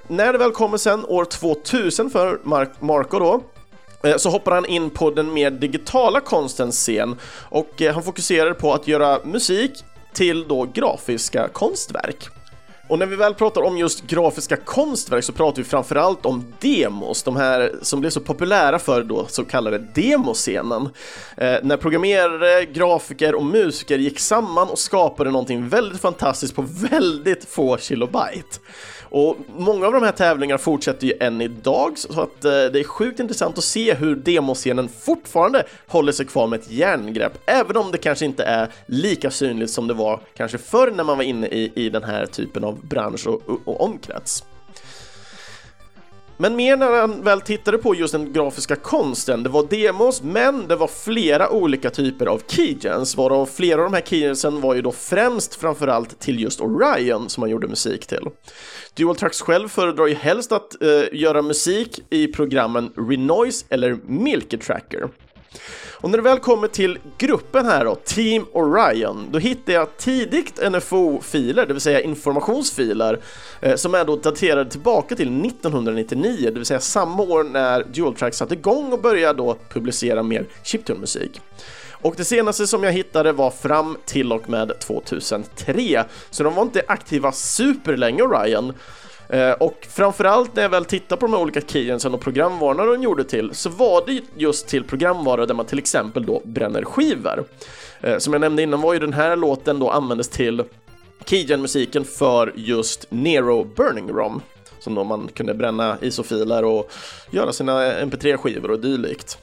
när 0.08 0.34
det 0.34 0.38
väl 0.38 0.52
kommer 0.52 0.78
sen 0.78 1.06
år 1.06 1.26
2000 1.26 2.10
för 2.10 2.40
Mark 2.44 2.70
Marco 2.80 3.20
då, 3.20 3.42
eh, 4.04 4.18
så 4.18 4.30
hoppar 4.30 4.52
han 4.52 4.66
in 4.66 4.90
på 4.90 5.12
den 5.12 5.34
mer 5.34 5.52
digitala 5.52 6.22
konstens 6.22 6.76
scen 6.76 7.16
och 7.50 7.82
eh, 7.82 7.94
han 7.94 8.04
fokuserar 8.04 8.54
på 8.54 8.74
att 8.74 8.88
göra 8.88 9.20
musik 9.24 9.72
till 10.14 10.48
då 10.48 10.68
grafiska 10.74 11.48
konstverk. 11.48 12.30
Och 12.90 13.00
när 13.00 13.06
vi 13.06 13.16
väl 13.16 13.34
pratar 13.34 13.62
om 13.62 13.78
just 13.78 14.02
grafiska 14.02 14.58
konstverk 14.58 15.24
så 15.24 15.34
pratar 15.34 15.58
vi 15.58 15.70
framförallt 15.70 16.26
om 16.26 16.54
demos, 16.60 17.24
de 17.24 17.36
här 17.36 17.76
som 17.82 18.00
blev 18.00 18.10
så 18.10 18.20
populära 18.20 18.80
för 18.80 19.04
då 19.04 19.26
så 19.28 19.46
kallade 19.46 19.78
demoscenen. 19.78 20.90
Eh, 21.38 21.56
när 21.64 21.78
programmerare, 21.78 22.66
grafiker 22.66 23.36
och 23.36 23.46
musiker 23.46 23.98
gick 23.98 24.20
samman 24.20 24.70
och 24.70 24.80
skapade 24.80 25.32
någonting 25.32 25.70
väldigt 25.70 26.02
fantastiskt 26.02 26.56
på 26.56 26.66
väldigt 26.92 27.46
få 27.46 27.78
kilobyte. 27.78 28.60
Och 29.10 29.38
många 29.58 29.88
av 29.88 29.94
de 29.94 30.04
här 30.04 30.12
tävlingarna 30.12 30.58
fortsätter 30.58 31.08
ju 31.08 31.14
än 31.20 31.42
idag, 31.42 31.98
så 31.98 32.22
att 32.22 32.46
eh, 32.46 32.52
det 32.52 32.80
är 32.80 32.84
sjukt 32.84 33.20
intressant 33.20 33.58
att 33.58 33.64
se 33.64 33.94
hur 33.94 34.16
demoscenen 34.16 34.90
fortfarande 34.90 35.64
håller 35.88 36.12
sig 36.12 36.26
kvar 36.26 36.48
med 36.48 36.60
ett 36.60 36.72
järngrepp, 36.72 37.34
även 37.46 37.78
om 37.78 37.92
det 37.92 37.98
kanske 37.98 38.26
inte 38.26 38.44
är 38.44 38.70
lika 38.86 39.32
synligt 39.32 39.72
som 39.72 39.88
det 39.88 39.94
var 39.94 40.20
kanske 40.38 40.58
förr 40.58 40.92
när 40.92 41.04
man 41.04 41.18
var 41.18 41.24
inne 41.24 41.48
i, 41.48 41.72
i 41.76 41.90
den 41.90 42.04
här 42.04 42.26
typen 42.26 42.64
av 42.64 42.86
bransch 42.86 43.28
och, 43.28 43.42
och, 43.50 43.60
och 43.66 43.82
omkrets. 43.82 44.44
Men 46.42 46.56
mer 46.56 46.78
när 46.78 47.02
han 47.02 47.24
väl 47.24 47.42
tittade 47.42 47.78
på 47.78 47.96
just 47.96 48.12
den 48.12 48.34
grafiska 48.34 48.76
konsten, 48.76 49.44
det 49.44 49.50
var 49.50 49.68
demos, 49.70 50.22
men 50.22 50.68
det 50.68 50.76
var 50.76 50.88
flera 50.88 51.50
olika 51.50 51.90
typer 51.90 52.26
av 52.26 52.42
keygens, 52.48 53.18
varav 53.18 53.46
flera 53.46 53.84
av 53.84 53.92
de 53.92 53.94
här 53.94 54.04
keygensen 54.06 54.62
var 54.62 54.76
ju 54.76 54.82
då 54.82 54.92
främst 54.92 55.56
framförallt 55.56 56.20
till 56.20 56.40
just 56.40 56.62
Orion 56.62 57.30
som 57.30 57.44
han 57.44 57.50
gjorde 57.50 57.68
musik 57.68 58.08
till. 58.08 58.28
Dual 58.94 59.16
Tracks 59.16 59.42
själv 59.42 59.68
föredrar 59.70 60.08
ju 60.08 60.14
helst 60.14 60.52
att 60.52 60.82
eh, 60.82 61.04
göra 61.12 61.42
musik 61.42 62.00
i 62.10 62.28
programmen 62.28 62.94
Renoise 62.96 63.66
eller 63.70 63.98
Milky 64.06 64.58
Tracker. 64.58 65.10
Och 66.02 66.10
när 66.10 66.18
det 66.18 66.24
väl 66.24 66.40
kommer 66.40 66.68
till 66.68 67.00
gruppen 67.18 67.66
här 67.66 67.86
då, 67.86 67.96
Team 67.96 68.46
Orion, 68.54 69.28
då 69.32 69.40
hittar 69.40 69.74
jag 69.74 69.98
tidigt 69.98 70.72
NFO-filer, 70.72 71.66
det 71.66 71.74
vill 71.74 71.82
säga 71.82 72.02
informationsfiler, 72.02 73.20
eh, 73.62 73.76
som 73.76 73.96
är 73.96 74.06
då 74.06 74.16
daterade 74.16 74.70
tillbaka 74.70 75.16
till 75.16 75.46
1999, 75.46 76.38
det 76.42 76.52
vill 76.52 76.66
säga 76.66 76.80
samma 76.80 77.24
år 77.24 77.44
när 77.44 77.84
Dual 77.84 78.16
Track 78.16 78.34
satte 78.34 78.54
igång 78.54 78.94
och 78.94 79.02
började 79.02 79.38
då 79.38 79.58
publicera 79.70 80.24
mer 80.24 80.46
chiptune-musik. 80.64 81.42
Och 82.02 82.14
det 82.18 82.26
senaste 82.26 82.68
som 82.68 82.84
jag 82.84 82.92
hittade 82.92 83.32
var 83.32 83.52
fram 83.52 83.98
till 84.06 84.32
och 84.32 84.50
med 84.50 84.80
2003, 84.80 86.06
så 86.30 86.44
de 86.44 86.56
var 86.56 86.64
inte 86.64 86.84
aktiva 86.88 87.32
superlänge 87.32 88.24
Orion, 88.24 88.74
Eh, 89.30 89.52
och 89.52 89.88
framförallt 89.90 90.56
när 90.56 90.64
jag 90.64 90.70
väl 90.70 90.86
tittar 90.86 91.16
på 91.16 91.26
de 91.26 91.34
här 91.34 91.42
olika 91.42 91.62
keyensen 91.62 92.14
och 92.14 92.22
programvarorna 92.22 92.86
de 92.86 93.04
gjorde 93.04 93.24
till 93.24 93.50
så 93.54 93.70
var 93.70 94.04
det 94.08 94.22
just 94.36 94.68
till 94.68 94.84
programvaror 94.84 95.46
där 95.46 95.56
man 95.56 95.66
till 95.66 95.80
exempel 95.80 96.26
då 96.26 96.42
bränner 96.46 96.84
skivor. 96.84 97.44
Eh, 98.02 98.18
som 98.18 98.34
jag 98.34 98.40
nämnde 98.40 98.64
innan 98.64 98.82
var 98.82 98.94
ju 98.94 99.00
den 99.00 99.14
här 99.14 99.36
låten 99.36 99.80
då 99.80 99.90
användes 99.90 100.30
till 100.30 100.64
keygen-musiken 101.26 102.06
för 102.06 102.54
just 102.56 103.06
Nero 103.10 103.64
Burning 103.64 104.10
Rom 104.10 104.42
som 104.80 104.96
då 104.96 105.04
man 105.04 105.30
kunde 105.34 105.54
bränna 105.54 105.98
isofiler 106.02 106.66
och 106.66 106.92
göra 107.32 107.54
sina 107.54 107.94
mp3-skivor 107.94 108.72
och 108.72 108.80
dylikt. 108.80 109.38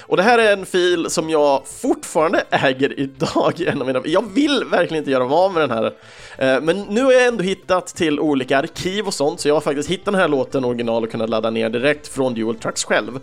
Och 0.00 0.16
det 0.16 0.22
här 0.22 0.38
är 0.38 0.52
en 0.52 0.66
fil 0.66 1.10
som 1.10 1.30
jag 1.30 1.62
fortfarande 1.66 2.44
äger 2.50 3.00
idag. 3.00 3.60
En 3.66 3.80
av 3.80 3.86
mina, 3.86 4.02
jag 4.04 4.24
vill 4.34 4.64
verkligen 4.70 5.02
inte 5.02 5.10
göra 5.10 5.24
mig 5.24 5.36
av 5.36 5.52
med 5.52 5.62
den 5.62 5.70
här. 5.70 5.92
Eh, 6.38 6.60
men 6.60 6.80
nu 6.80 7.02
har 7.02 7.12
jag 7.12 7.26
ändå 7.26 7.44
hittat 7.44 7.86
till 7.86 8.20
olika 8.20 8.58
arkiv 8.58 9.06
och 9.06 9.14
sånt, 9.14 9.40
så 9.40 9.48
jag 9.48 9.54
har 9.54 9.60
faktiskt 9.60 9.90
hittat 9.90 10.04
den 10.04 10.14
här 10.14 10.28
låten 10.28 10.64
original 10.64 11.02
och 11.04 11.10
kunnat 11.10 11.30
ladda 11.30 11.50
ner 11.50 11.70
direkt 11.70 12.08
från 12.08 12.34
Dual 12.34 12.54
Tracks 12.54 12.84
själv. 12.84 13.20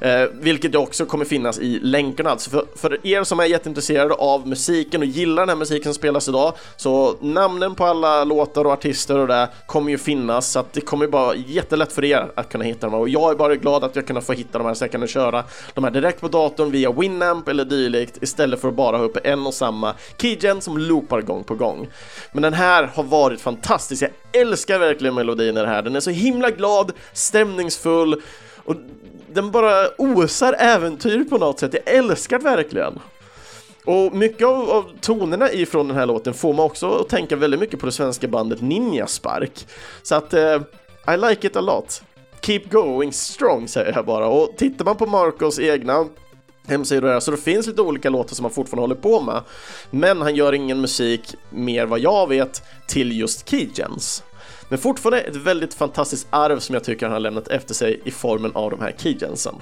Eh, 0.00 0.24
vilket 0.32 0.74
också 0.74 1.06
kommer 1.06 1.24
finnas 1.24 1.58
i 1.58 1.78
länkarna. 1.82 2.30
Alltså 2.30 2.50
för, 2.50 2.64
för 2.76 3.06
er 3.06 3.24
som 3.24 3.40
är 3.40 3.44
jätteintresserade 3.44 4.14
av 4.14 4.48
musiken 4.48 5.00
och 5.00 5.06
gillar 5.06 5.42
den 5.42 5.48
här 5.48 5.56
musiken 5.56 5.84
som 5.84 5.94
spelas 5.94 6.28
idag, 6.28 6.52
så 6.76 7.16
namnen 7.20 7.74
på 7.74 7.84
alla 7.84 8.24
låtar 8.24 8.64
och 8.64 8.72
artister 8.72 9.18
och 9.18 9.28
det 9.28 9.48
kommer 9.66 9.90
ju 9.90 9.98
finnas, 9.98 10.52
så 10.52 10.58
att 10.58 10.72
det 10.72 10.80
kommer 10.80 11.04
ju 11.04 11.10
bara 11.10 11.34
jättelätt 11.34 11.92
för 11.92 12.04
er 12.04 12.28
att 12.34 12.48
kunna 12.48 12.64
hitta 12.64 12.86
dem. 12.86 13.00
Och 13.00 13.08
jag 13.08 13.30
är 13.30 13.34
bara 13.34 13.56
glad 13.56 13.84
att 13.84 13.96
jag 13.96 14.06
kunnat 14.06 14.24
få 14.24 14.32
hitta 14.32 14.58
de 14.58 14.66
här 14.66 14.74
så 14.74 14.84
jag 14.84 14.92
kan 14.92 15.06
köra 15.06 15.44
de 15.74 15.84
här 15.84 15.90
direkt 15.90 16.20
på 16.20 16.28
datorn 16.28 16.70
via 16.70 16.92
Winamp 16.92 17.48
eller 17.48 17.64
dylikt 17.64 18.22
istället 18.22 18.60
för 18.60 18.68
att 18.68 18.74
bara 18.74 18.96
ha 18.96 19.04
uppe 19.04 19.20
en 19.20 19.46
och 19.46 19.54
samma 19.54 19.94
keygen 20.18 20.60
som 20.60 20.78
loopar 20.78 21.20
gång 21.20 21.44
på 21.44 21.54
gång. 21.54 21.88
Men 22.32 22.42
den 22.46 22.54
här 22.54 22.90
har 22.94 23.02
varit 23.02 23.40
fantastisk, 23.40 24.02
jag 24.02 24.42
älskar 24.42 24.78
verkligen 24.78 25.14
melodin 25.14 25.56
i 25.56 25.60
det 25.60 25.66
här, 25.66 25.82
den 25.82 25.96
är 25.96 26.00
så 26.00 26.10
himla 26.10 26.50
glad, 26.50 26.92
stämningsfull 27.12 28.22
och 28.64 28.74
den 29.32 29.50
bara 29.50 29.88
osar 29.98 30.56
äventyr 30.58 31.24
på 31.24 31.38
något 31.38 31.58
sätt, 31.58 31.74
jag 31.74 31.94
älskar 31.94 32.38
verkligen. 32.38 32.98
Och 33.84 34.14
mycket 34.14 34.46
av, 34.46 34.70
av 34.70 34.84
tonerna 35.00 35.52
ifrån 35.52 35.88
den 35.88 35.96
här 35.96 36.06
låten 36.06 36.34
får 36.34 36.54
man 36.54 36.66
också 36.66 36.90
att 36.90 37.08
tänka 37.08 37.36
väldigt 37.36 37.60
mycket 37.60 37.80
på 37.80 37.86
det 37.86 37.92
svenska 37.92 38.28
bandet 38.28 38.60
Ninja 38.60 39.06
Spark. 39.06 39.66
Så 40.02 40.14
att, 40.14 40.34
eh, 40.34 40.60
I 41.14 41.16
like 41.16 41.46
it 41.46 41.56
a 41.56 41.60
lot. 41.60 42.02
Keep 42.40 42.60
going 42.70 43.12
strong 43.12 43.68
säger 43.68 43.92
jag 43.92 44.06
bara. 44.06 44.26
Och 44.26 44.56
tittar 44.56 44.84
man 44.84 44.96
på 44.96 45.06
Marcos 45.06 45.58
egna 45.58 46.06
hemsidor 46.68 47.08
där, 47.08 47.20
så 47.20 47.30
det 47.30 47.36
finns 47.36 47.66
lite 47.66 47.82
olika 47.82 48.10
låtar 48.10 48.34
som 48.34 48.44
han 48.44 48.52
fortfarande 48.52 48.82
håller 48.82 48.94
på 48.94 49.20
med. 49.20 49.42
Men 49.90 50.22
han 50.22 50.34
gör 50.34 50.52
ingen 50.52 50.80
musik 50.80 51.34
mer 51.50 51.86
vad 51.86 52.00
jag 52.00 52.28
vet 52.28 52.62
till 52.88 53.18
just 53.18 53.48
Keygens. 53.48 54.22
Men 54.68 54.78
fortfarande 54.78 55.20
ett 55.20 55.36
väldigt 55.36 55.74
fantastiskt 55.74 56.26
arv 56.30 56.58
som 56.58 56.74
jag 56.74 56.84
tycker 56.84 57.06
han 57.06 57.12
har 57.12 57.20
lämnat 57.20 57.48
efter 57.48 57.74
sig 57.74 58.00
i 58.04 58.10
formen 58.10 58.50
av 58.54 58.70
de 58.70 58.80
här 58.80 58.94
keygensen. 58.98 59.54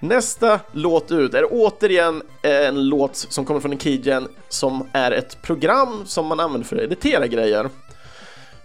Nästa 0.00 0.60
låt 0.72 1.10
ut 1.10 1.34
är 1.34 1.46
återigen 1.50 2.22
eh, 2.42 2.66
en 2.68 2.88
låt 2.88 3.16
som 3.16 3.44
kommer 3.44 3.60
från 3.60 3.72
en 3.72 3.78
keygen 3.78 4.28
som 4.48 4.88
är 4.92 5.10
ett 5.10 5.42
program 5.42 6.06
som 6.06 6.26
man 6.26 6.40
använder 6.40 6.68
för 6.68 6.76
att 6.76 6.82
editera 6.82 7.26
grejer. 7.26 7.68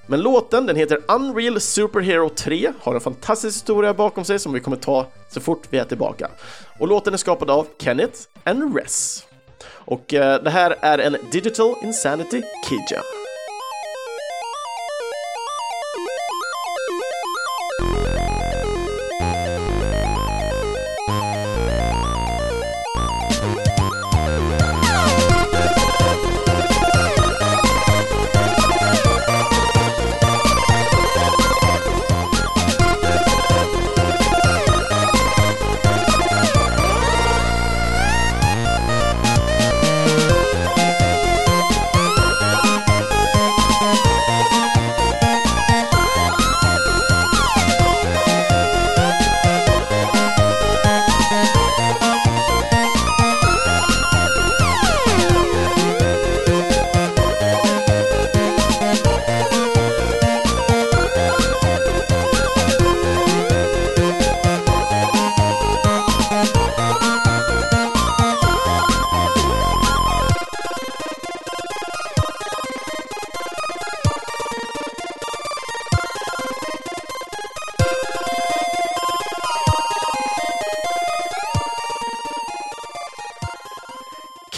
Men 0.08 0.22
låten, 0.22 0.66
den 0.66 0.76
heter 0.76 1.00
Unreal 1.08 1.60
Superhero 1.60 2.30
3, 2.30 2.72
har 2.82 2.96
en 2.96 3.02
fantastisk 3.02 3.56
historia 3.56 3.94
bakom 3.94 4.26
sig 4.26 4.40
som 4.40 4.54
vi 4.54 4.60
kommer 4.60 4.78
ta 4.78 5.08
så 5.30 5.42
fort 5.42 5.68
vi 5.70 5.78
är 5.78 5.86
tillbaka. 5.86 6.30
Och 6.80 6.88
låten 6.88 7.14
är 7.14 7.18
skapad 7.18 7.50
av 7.50 7.68
Kenneth 7.80 8.20
and 8.44 8.78
Res. 8.78 9.28
Och 9.68 10.14
eh, 10.14 10.44
det 10.44 10.50
här 10.50 10.76
är 10.82 11.00
en 11.00 11.18
Digital 11.32 11.76
Insanity 11.84 12.44
Keygen. 12.70 13.23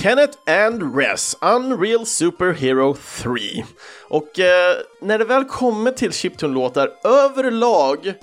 Kenneth 0.06 0.38
and 0.46 0.96
Res, 0.96 1.38
Unreal 1.42 2.06
Superhero 2.06 2.96
3. 3.18 3.66
Och 4.08 4.40
eh, 4.40 4.76
när 5.02 5.20
det 5.20 5.26
väl 5.26 5.46
kommer 5.46 5.92
till 5.92 6.12
chiptune-låtar 6.12 6.92
överlag 7.04 8.14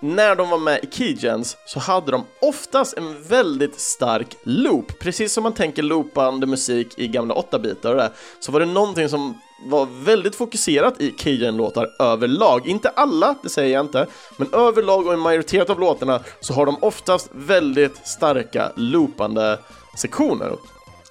när 0.00 0.34
de 0.34 0.50
var 0.50 0.58
med 0.58 0.84
i 0.84 0.88
Keygens 0.90 1.56
så 1.66 1.80
hade 1.80 2.10
de 2.10 2.24
oftast 2.40 2.98
en 2.98 3.22
väldigt 3.22 3.80
stark 3.80 4.36
loop. 4.42 4.98
Precis 4.98 5.32
som 5.32 5.42
man 5.42 5.52
tänker 5.52 5.82
loopande 5.82 6.46
musik 6.46 6.98
i 6.98 7.08
gamla 7.08 7.34
8-bitar 7.34 7.90
och 7.90 7.96
det, 7.96 8.10
så 8.40 8.52
var 8.52 8.60
det 8.60 8.66
någonting 8.66 9.08
som 9.08 9.40
var 9.66 9.88
väldigt 10.04 10.34
fokuserat 10.34 11.00
i 11.00 11.14
Keygen-låtar 11.18 11.88
överlag. 11.98 12.66
Inte 12.66 12.88
alla, 12.88 13.34
det 13.42 13.48
säger 13.48 13.74
jag 13.74 13.84
inte, 13.84 14.06
men 14.36 14.54
överlag 14.54 15.06
och 15.06 15.12
en 15.12 15.20
majoritet 15.20 15.70
av 15.70 15.80
låtarna 15.80 16.20
så 16.40 16.54
har 16.54 16.66
de 16.66 16.76
oftast 16.80 17.30
väldigt 17.32 18.06
starka 18.06 18.72
loopande 18.76 19.58
sektioner. 19.96 20.52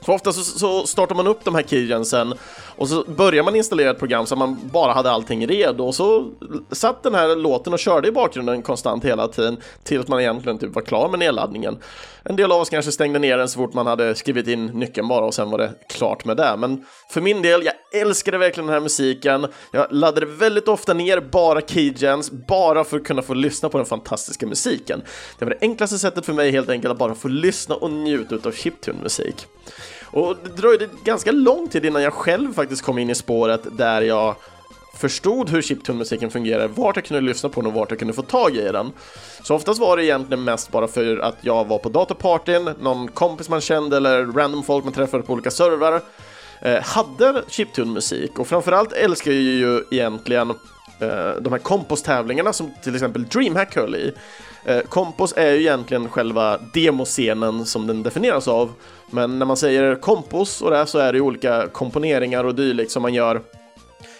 För 0.07 0.13
ofta 0.13 0.33
så, 0.33 0.43
så, 0.43 0.87
startar 0.87 1.15
man 1.15 1.27
upp 1.27 1.43
de 1.43 1.55
här 1.55 1.63
keygensen 1.63 2.33
och 2.75 2.89
så 2.89 3.03
börjar 3.03 3.43
man 3.43 3.55
installera 3.55 3.91
ett 3.91 3.99
program 3.99 4.25
så 4.25 4.35
att 4.35 4.39
man 4.39 4.59
bara 4.73 4.93
hade 4.93 5.11
allting 5.11 5.47
redo 5.47 5.83
och 5.83 5.95
så 5.95 6.31
satt 6.71 7.03
den 7.03 7.15
här 7.15 7.35
låten 7.35 7.73
och 7.73 7.79
körde 7.79 8.07
i 8.07 8.11
bakgrunden 8.11 8.61
konstant 8.61 9.05
hela 9.05 9.27
tiden 9.27 9.57
tills 9.83 10.07
man 10.07 10.19
egentligen 10.19 10.57
typ 10.57 10.75
var 10.75 10.81
klar 10.81 11.09
med 11.09 11.19
nedladdningen. 11.19 11.77
En 12.23 12.35
del 12.35 12.51
av 12.51 12.61
oss 12.61 12.69
kanske 12.69 12.91
stängde 12.91 13.19
ner 13.19 13.37
den 13.37 13.49
så 13.49 13.59
fort 13.59 13.73
man 13.73 13.87
hade 13.87 14.15
skrivit 14.15 14.47
in 14.47 14.65
nyckeln 14.65 15.07
bara 15.07 15.25
och 15.25 15.33
sen 15.33 15.49
var 15.49 15.57
det 15.57 15.73
klart 15.89 16.25
med 16.25 16.37
det. 16.37 16.55
Men 16.57 16.85
för 17.09 17.21
min 17.21 17.41
del, 17.41 17.65
jag 17.65 18.01
älskade 18.01 18.37
verkligen 18.37 18.67
den 18.67 18.73
här 18.73 18.81
musiken. 18.81 19.47
Jag 19.71 19.87
laddade 19.91 20.25
väldigt 20.25 20.67
ofta 20.67 20.93
ner 20.93 21.19
bara 21.19 21.61
keygens 21.61 22.31
bara 22.31 22.83
för 22.83 22.97
att 22.97 23.03
kunna 23.03 23.21
få 23.21 23.33
lyssna 23.33 23.69
på 23.69 23.77
den 23.77 23.87
fantastiska 23.87 24.47
musiken. 24.47 25.01
Det 25.39 25.45
var 25.45 25.49
det 25.49 25.57
enklaste 25.61 25.99
sättet 25.99 26.25
för 26.25 26.33
mig 26.33 26.51
helt 26.51 26.69
enkelt 26.69 26.91
att 26.91 26.97
bara 26.97 27.15
få 27.15 27.27
lyssna 27.27 27.75
och 27.75 27.91
njuta 27.91 28.35
av 28.49 28.51
chiptune-musik. 28.51 29.47
Och 30.11 30.35
det 30.43 30.49
dröjde 30.49 30.89
ganska 31.03 31.31
lång 31.31 31.67
tid 31.67 31.85
innan 31.85 32.01
jag 32.01 32.13
själv 32.13 32.53
faktiskt 32.53 32.81
kom 32.81 32.97
in 32.97 33.09
i 33.09 33.15
spåret 33.15 33.77
där 33.77 34.01
jag 34.01 34.35
förstod 34.97 35.49
hur 35.49 35.61
chiptune-musiken 35.61 36.31
fungerar, 36.31 36.67
vart 36.67 36.95
jag 36.95 37.05
kunde 37.05 37.21
lyssna 37.21 37.49
på 37.49 37.61
den 37.61 37.67
och 37.67 37.73
vart 37.73 37.89
jag 37.89 37.99
kunde 37.99 38.13
få 38.13 38.21
tag 38.21 38.55
i 38.55 38.61
den. 38.61 38.91
Så 39.43 39.55
oftast 39.55 39.79
var 39.79 39.97
det 39.97 40.05
egentligen 40.05 40.43
mest 40.43 40.71
bara 40.71 40.87
för 40.87 41.17
att 41.17 41.37
jag 41.41 41.67
var 41.67 41.77
på 41.77 41.89
datorpartyn, 41.89 42.69
någon 42.79 43.07
kompis 43.07 43.49
man 43.49 43.61
kände 43.61 43.97
eller 43.97 44.25
random 44.25 44.63
folk 44.63 44.83
man 44.83 44.93
träffade 44.93 45.23
på 45.23 45.33
olika 45.33 45.51
servrar 45.51 46.01
eh, 46.61 46.83
hade 46.83 47.43
chiptune-musik 47.47 48.39
och 48.39 48.47
framförallt 48.47 48.93
älskar 48.93 49.31
jag 49.31 49.41
ju 49.41 49.83
egentligen 49.91 50.49
eh, 50.99 51.31
de 51.41 51.53
här 51.53 51.59
kompostävlingarna 51.59 52.53
som 52.53 52.73
till 52.83 52.95
exempel 52.95 53.25
DreamHack 53.25 53.75
höll 53.75 53.95
i. 53.95 54.13
Eh, 54.65 54.79
kompos 54.79 55.33
är 55.37 55.51
ju 55.51 55.59
egentligen 55.59 56.09
själva 56.09 56.57
demoscenen 56.73 57.65
som 57.65 57.87
den 57.87 58.03
definieras 58.03 58.47
av, 58.47 58.71
men 59.11 59.39
när 59.39 59.45
man 59.45 59.57
säger 59.57 59.95
kompos 59.95 60.61
och 60.61 60.71
det 60.71 60.85
så 60.85 60.99
är 60.99 61.13
det 61.13 61.17
ju 61.17 61.23
olika 61.23 61.67
komponeringar 61.67 62.43
och 62.43 62.55
dylikt 62.55 62.91
som 62.91 63.01
man 63.01 63.13
gör 63.13 63.41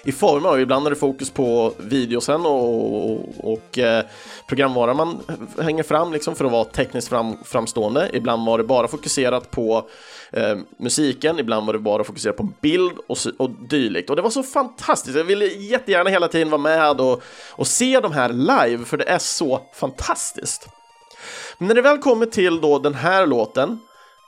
i 0.04 0.12
form 0.12 0.46
av, 0.46 0.60
ibland 0.60 0.86
är 0.86 0.90
det 0.90 0.96
fokus 0.96 1.30
på 1.30 1.74
videosen 1.78 2.46
och, 2.46 3.12
och, 3.12 3.54
och 3.54 3.78
eh, 3.80 4.06
programvara 4.48 4.94
man 4.94 5.20
hänger 5.62 5.84
fram 5.84 6.14
liksom 6.14 6.36
för 6.36 6.46
att 6.46 6.52
vara 6.52 6.64
tekniskt 6.64 7.08
fram, 7.08 7.38
framstående. 7.44 8.10
Ibland 8.14 8.46
var 8.46 8.58
det 8.58 8.64
bara 8.64 8.88
fokuserat 8.88 9.52
på 9.52 9.90
eh, 10.32 10.58
musiken, 10.80 11.40
ibland 11.40 11.66
var 11.66 11.74
det 11.74 11.80
bara 11.80 12.04
fokuserat 12.04 12.38
på 12.38 12.50
bild 12.62 12.98
och, 13.08 13.18
och 13.38 13.50
dylikt. 13.50 14.10
Och 14.10 14.16
det 14.16 14.22
var 14.22 14.30
så 14.30 14.44
fantastiskt, 14.44 15.18
jag 15.18 15.24
ville 15.24 15.46
jättegärna 15.46 16.10
hela 16.10 16.28
tiden 16.28 16.50
vara 16.50 16.62
med 16.62 17.02
och, 17.02 17.24
och 17.52 17.68
se 17.68 18.00
de 18.00 18.12
här 18.12 18.30
live, 18.30 18.86
för 18.86 18.98
det 18.98 19.10
är 19.10 19.20
så 19.20 19.62
fantastiskt. 19.74 20.68
Men 21.58 21.68
när 21.68 21.76
det 21.76 21.82
väl 21.82 21.98
kommer 21.98 22.26
till 22.26 22.62
då 22.62 22.80
den 22.80 22.94
här 22.94 23.28
låten 23.28 23.80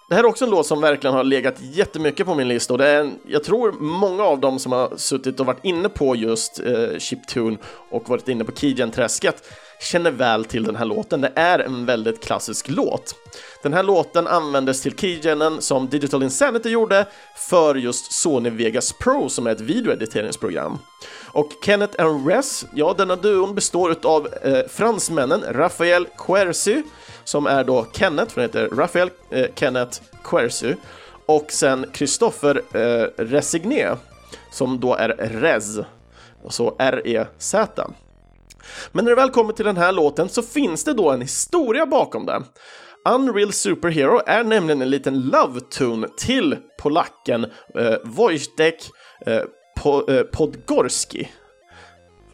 det 0.09 0.15
här 0.15 0.23
är 0.23 0.27
också 0.27 0.45
en 0.45 0.51
låt 0.51 0.67
som 0.67 0.81
verkligen 0.81 1.13
har 1.13 1.23
legat 1.23 1.55
jättemycket 1.59 2.25
på 2.25 2.35
min 2.35 2.47
lista 2.47 2.73
och 2.73 2.77
det 2.77 2.87
är 2.87 2.99
en, 2.99 3.19
jag 3.27 3.43
tror 3.43 3.71
många 3.71 4.23
av 4.23 4.39
dem 4.39 4.59
som 4.59 4.71
har 4.71 4.93
suttit 4.97 5.39
och 5.39 5.45
varit 5.45 5.65
inne 5.65 5.89
på 5.89 6.15
just 6.15 6.59
eh, 6.59 6.97
chiptune 6.97 7.57
och 7.89 8.09
varit 8.09 8.27
inne 8.27 8.43
på 8.43 8.51
Keygen-träsket 8.51 9.43
känner 9.81 10.11
väl 10.11 10.45
till 10.45 10.63
den 10.63 10.75
här 10.75 10.85
låten. 10.85 11.21
Det 11.21 11.31
är 11.35 11.59
en 11.59 11.85
väldigt 11.85 12.23
klassisk 12.23 12.69
låt. 12.69 13.15
Den 13.63 13.73
här 13.73 13.83
låten 13.83 14.27
användes 14.27 14.81
till 14.81 14.95
keygenen 14.95 15.61
som 15.61 15.89
Digital 15.89 16.23
Insanity 16.23 16.69
gjorde 16.69 17.05
för 17.35 17.75
just 17.75 18.11
Sony 18.11 18.49
Vegas 18.49 18.93
Pro 18.93 19.29
som 19.29 19.47
är 19.47 19.51
ett 19.51 19.61
videoediteringsprogram. 19.61 20.77
Och 21.31 21.51
Kenneth 21.65 22.03
and 22.03 22.27
Res, 22.27 22.65
ja 22.73 22.95
denna 22.97 23.15
duon 23.15 23.55
består 23.55 23.95
av 24.03 24.27
eh, 24.43 24.67
fransmännen 24.69 25.43
Raphael 25.49 26.07
Quercy 26.17 26.83
som 27.29 27.45
är 27.45 27.63
då 27.63 27.85
Kenneth, 27.93 28.33
för 28.33 28.41
han 28.41 28.49
heter 28.49 28.69
Raphael 28.69 29.09
eh, 29.29 29.45
Kenneth 29.55 30.01
Quersu, 30.23 30.75
och 31.25 31.51
sen 31.51 31.85
Christopher 31.93 32.61
eh, 32.73 33.23
Resigné, 33.23 33.95
som 34.51 34.79
då 34.79 34.95
är 34.95 35.09
Rez, 35.09 35.79
så 36.49 36.75
R-E-Z. 36.79 37.91
Men 38.91 39.05
när 39.05 39.11
det 39.11 39.15
väl 39.15 39.29
kommer 39.29 39.53
till 39.53 39.65
den 39.65 39.77
här 39.77 39.91
låten 39.91 40.29
så 40.29 40.41
finns 40.41 40.83
det 40.83 40.93
då 40.93 41.11
en 41.11 41.21
historia 41.21 41.85
bakom 41.85 42.25
det. 42.25 42.43
Unreal 43.09 43.53
Superhero 43.53 44.21
är 44.25 44.43
nämligen 44.43 44.81
en 44.81 44.89
liten 44.89 45.21
love 45.21 45.59
tune 45.59 46.07
till 46.17 46.57
polacken 46.79 47.45
eh, 47.75 47.95
Wojtek 48.03 48.91
eh, 49.25 49.41
po, 49.77 50.11
eh, 50.11 50.23
Podgorski. 50.23 51.31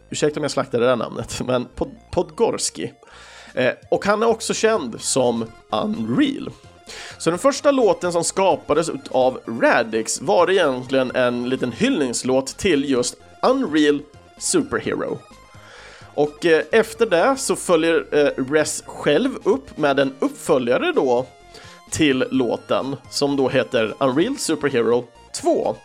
Ursäkta 0.09 0.39
om 0.39 0.43
jag 0.43 0.51
slaktade 0.51 0.83
det 0.83 0.89
där 0.89 0.95
namnet, 0.95 1.41
men 1.47 1.65
Pod, 1.65 1.91
Podgorski. 2.11 2.91
Eh, 3.55 3.73
och 3.89 4.05
han 4.05 4.23
är 4.23 4.27
också 4.27 4.53
känd 4.53 5.01
som 5.01 5.45
Unreal. 5.69 6.49
Så 7.17 7.29
den 7.29 7.39
första 7.39 7.71
låten 7.71 8.11
som 8.11 8.23
skapades 8.23 8.89
av 9.11 9.39
Radix 9.61 10.21
var 10.21 10.51
egentligen 10.51 11.15
en 11.15 11.49
liten 11.49 11.71
hyllningslåt 11.71 12.57
till 12.57 12.89
just 12.89 13.15
Unreal 13.41 14.01
Superhero. 14.37 15.19
Och 16.15 16.45
eh, 16.45 16.63
efter 16.71 17.05
det 17.05 17.35
så 17.37 17.55
följer 17.55 18.05
eh, 18.11 18.43
Res 18.51 18.83
själv 18.85 19.31
upp 19.43 19.77
med 19.77 19.99
en 19.99 20.13
uppföljare 20.19 20.91
då 20.91 21.25
till 21.91 22.25
låten 22.31 22.95
som 23.09 23.35
då 23.35 23.49
heter 23.49 23.95
Unreal 23.99 24.37
Superhero 24.37 25.05
2. 25.41 25.75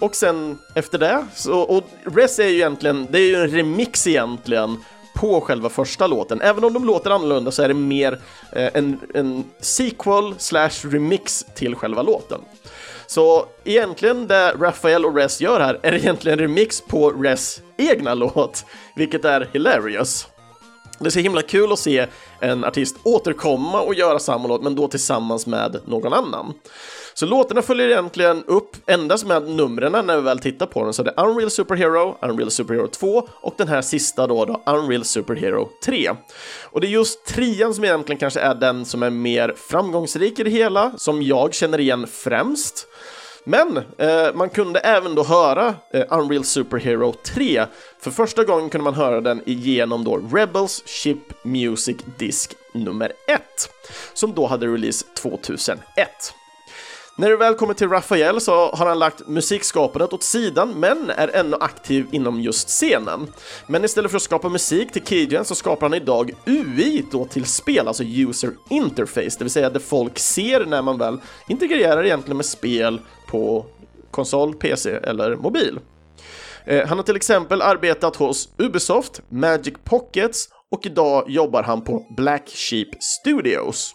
Och 0.00 0.14
sen 0.14 0.58
efter 0.74 0.98
det, 0.98 1.26
så, 1.34 1.60
och 1.60 1.84
Res 2.04 2.38
är 2.38 2.48
ju 2.48 2.54
egentligen, 2.54 3.06
det 3.10 3.18
är 3.18 3.28
ju 3.28 3.34
en 3.34 3.50
remix 3.50 4.06
egentligen 4.06 4.76
på 5.20 5.40
själva 5.40 5.68
första 5.68 6.06
låten. 6.06 6.40
Även 6.40 6.64
om 6.64 6.72
de 6.72 6.84
låter 6.84 7.10
annorlunda 7.10 7.50
så 7.50 7.62
är 7.62 7.68
det 7.68 7.74
mer 7.74 8.12
eh, 8.52 8.70
en, 8.74 9.00
en 9.14 9.44
sequel 9.60 10.34
slash 10.38 10.70
remix 10.82 11.46
till 11.54 11.74
själva 11.74 12.02
låten. 12.02 12.40
Så 13.06 13.46
egentligen 13.64 14.26
det 14.26 14.52
Rafael 14.52 15.04
och 15.04 15.16
Res 15.16 15.40
gör 15.40 15.60
här 15.60 15.78
är 15.82 15.92
egentligen 15.94 16.38
en 16.38 16.42
remix 16.42 16.80
på 16.80 17.10
Res 17.10 17.62
egna 17.76 18.14
låt, 18.14 18.64
vilket 18.96 19.24
är 19.24 19.48
hilarious. 19.52 20.26
Det 20.98 21.06
är 21.06 21.10
så 21.10 21.18
himla 21.18 21.42
kul 21.42 21.72
att 21.72 21.78
se 21.78 22.06
en 22.40 22.64
artist 22.64 22.96
återkomma 23.02 23.80
och 23.80 23.94
göra 23.94 24.18
samma 24.18 24.48
låt, 24.48 24.62
men 24.62 24.74
då 24.74 24.88
tillsammans 24.88 25.46
med 25.46 25.80
någon 25.86 26.12
annan. 26.12 26.54
Så 27.18 27.26
låtarna 27.26 27.62
följer 27.62 27.88
egentligen 27.88 28.44
upp 28.46 28.76
endast 28.86 29.26
med 29.26 29.42
numren 29.48 30.06
när 30.06 30.16
vi 30.16 30.22
väl 30.22 30.38
tittar 30.38 30.66
på 30.66 30.84
den. 30.84 30.92
Så 30.92 31.02
det 31.02 31.14
är 31.16 31.26
Unreal 31.26 31.50
Superhero, 31.50 32.18
Unreal 32.22 32.50
Superhero 32.50 32.86
2 32.86 33.28
och 33.32 33.54
den 33.56 33.68
här 33.68 33.82
sista 33.82 34.26
då, 34.26 34.44
då 34.44 34.62
Unreal 34.66 35.04
Superhero 35.04 35.68
3. 35.84 36.10
Och 36.64 36.80
det 36.80 36.86
är 36.86 36.90
just 36.90 37.26
trean 37.26 37.74
som 37.74 37.84
egentligen 37.84 38.18
kanske 38.18 38.40
är 38.40 38.54
den 38.54 38.84
som 38.84 39.02
är 39.02 39.10
mer 39.10 39.54
framgångsrik 39.56 40.38
i 40.38 40.42
det 40.42 40.50
hela, 40.50 40.92
som 40.96 41.22
jag 41.22 41.54
känner 41.54 41.80
igen 41.80 42.06
främst. 42.06 42.86
Men 43.44 43.76
eh, 43.76 44.34
man 44.34 44.50
kunde 44.50 44.80
även 44.80 45.14
då 45.14 45.24
höra 45.24 45.74
eh, 45.92 46.04
Unreal 46.10 46.44
Superhero 46.44 47.14
3. 47.34 47.64
För 48.00 48.10
första 48.10 48.44
gången 48.44 48.70
kunde 48.70 48.84
man 48.84 48.94
höra 48.94 49.20
den 49.20 49.42
igenom 49.46 50.04
då 50.04 50.16
Rebels 50.16 50.82
Ship 50.86 51.44
Music 51.44 51.96
Disc 52.18 52.50
nummer 52.74 53.12
1, 53.28 53.42
som 54.14 54.34
då 54.34 54.46
hade 54.46 54.66
release 54.66 55.06
2001. 55.16 56.34
När 57.18 57.30
det 57.30 57.36
väl 57.36 57.54
kommer 57.54 57.74
till 57.74 57.88
Rafael 57.88 58.40
så 58.40 58.52
har 58.52 58.86
han 58.86 58.98
lagt 58.98 59.28
musikskapandet 59.28 60.12
åt 60.12 60.22
sidan 60.22 60.80
men 60.80 61.10
är 61.10 61.28
ännu 61.28 61.56
aktiv 61.60 62.06
inom 62.12 62.40
just 62.40 62.68
scenen. 62.68 63.32
Men 63.66 63.84
istället 63.84 64.10
för 64.10 64.16
att 64.16 64.22
skapa 64.22 64.48
musik 64.48 64.92
till 64.92 65.02
Cajun 65.02 65.44
så 65.44 65.54
skapar 65.54 65.88
han 65.88 65.94
idag 65.94 66.30
UI 66.46 67.04
då 67.10 67.24
till 67.24 67.44
spel, 67.44 67.88
alltså 67.88 68.04
user 68.04 68.50
interface, 68.70 69.30
det 69.38 69.44
vill 69.44 69.50
säga 69.50 69.70
det 69.70 69.80
folk 69.80 70.18
ser 70.18 70.64
när 70.64 70.82
man 70.82 70.98
väl 70.98 71.18
integrerar 71.48 72.04
egentligen 72.04 72.36
med 72.36 72.46
spel 72.46 73.00
på 73.28 73.66
konsol, 74.10 74.54
PC 74.54 74.90
eller 74.90 75.36
mobil. 75.36 75.78
Eh, 76.64 76.86
han 76.86 76.98
har 76.98 77.04
till 77.04 77.16
exempel 77.16 77.62
arbetat 77.62 78.16
hos 78.16 78.48
Ubisoft, 78.58 79.22
Magic 79.28 79.74
Pockets 79.84 80.48
och 80.70 80.86
idag 80.86 81.24
jobbar 81.30 81.62
han 81.62 81.84
på 81.84 82.06
Black 82.16 82.48
Sheep 82.48 82.88
Studios. 83.00 83.94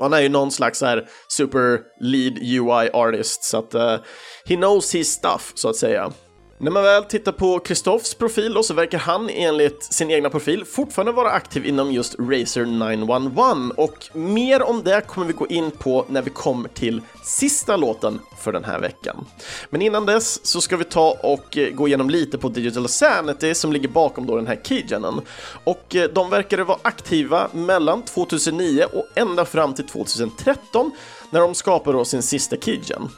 Och 0.00 0.06
han 0.06 0.12
är 0.12 0.20
ju 0.20 0.28
någon 0.28 0.50
slags 0.50 0.80
här 0.80 1.08
super 1.28 1.80
lead 2.00 2.38
UI 2.38 2.90
artist 2.92 3.44
så 3.44 3.58
att 3.58 3.74
uh, 3.74 3.96
he 4.44 4.56
knows 4.56 4.94
his 4.94 5.12
stuff 5.12 5.52
så 5.54 5.68
att 5.68 5.76
säga. 5.76 6.12
När 6.62 6.70
man 6.70 6.82
väl 6.82 7.04
tittar 7.04 7.32
på 7.32 7.58
Kristoffs 7.58 8.14
profil 8.14 8.54
då, 8.54 8.62
så 8.62 8.74
verkar 8.74 8.98
han 8.98 9.30
enligt 9.30 9.82
sin 9.82 10.10
egna 10.10 10.30
profil 10.30 10.64
fortfarande 10.64 11.12
vara 11.12 11.30
aktiv 11.30 11.66
inom 11.66 11.92
just 11.92 12.14
Razer 12.18 12.64
911 12.64 13.72
och 13.76 14.08
mer 14.12 14.62
om 14.62 14.82
det 14.84 15.06
kommer 15.06 15.26
vi 15.26 15.32
gå 15.32 15.46
in 15.46 15.70
på 15.70 16.06
när 16.08 16.22
vi 16.22 16.30
kommer 16.30 16.68
till 16.68 17.02
sista 17.24 17.76
låten 17.76 18.20
för 18.40 18.52
den 18.52 18.64
här 18.64 18.80
veckan. 18.80 19.26
Men 19.70 19.82
innan 19.82 20.06
dess 20.06 20.46
så 20.46 20.60
ska 20.60 20.76
vi 20.76 20.84
ta 20.84 21.16
och 21.22 21.58
eh, 21.58 21.70
gå 21.70 21.88
igenom 21.88 22.10
lite 22.10 22.38
på 22.38 22.48
Digital 22.48 22.88
Sanity 22.88 23.54
som 23.54 23.72
ligger 23.72 23.88
bakom 23.88 24.26
då 24.26 24.36
den 24.36 24.46
här 24.46 24.60
keygenen. 24.64 25.20
Och 25.64 25.96
eh, 25.96 26.10
de 26.10 26.30
verkade 26.30 26.64
vara 26.64 26.78
aktiva 26.82 27.48
mellan 27.52 28.02
2009 28.02 28.84
och 28.92 29.06
ända 29.14 29.44
fram 29.44 29.74
till 29.74 29.86
2013 29.86 30.90
när 31.30 31.40
de 31.40 31.54
skapade 31.54 31.98
då 31.98 32.04
sin 32.04 32.22
sista 32.22 32.56
keygen. 32.56 33.08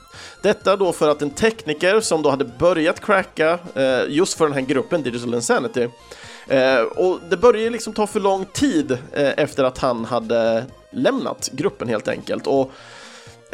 Detta 0.43 0.77
då 0.77 0.93
för 0.93 1.09
att 1.09 1.23
en 1.23 1.31
tekniker 1.31 2.01
som 2.01 2.23
då 2.23 2.31
hade 2.31 2.45
börjat 2.45 3.01
cracka 3.01 3.32
eh, 3.41 4.03
just 4.09 4.39
för 4.39 4.45
den 4.45 4.55
här 4.55 4.61
gruppen 4.61 5.03
Digital 5.03 5.35
Insanity 5.35 5.89
eh, 6.47 6.81
och 6.81 7.21
det 7.31 7.37
började 7.37 7.71
liksom 7.71 7.93
ta 7.93 8.07
för 8.07 8.21
lång 8.21 8.45
tid 8.45 8.93
eh, 8.93 9.33
efter 9.37 9.65
att 9.65 9.79
han 9.79 10.05
hade 10.05 10.65
lämnat 10.91 11.51
gruppen 11.53 11.89
helt 11.89 12.09
enkelt. 12.09 12.47
Och 12.47 12.73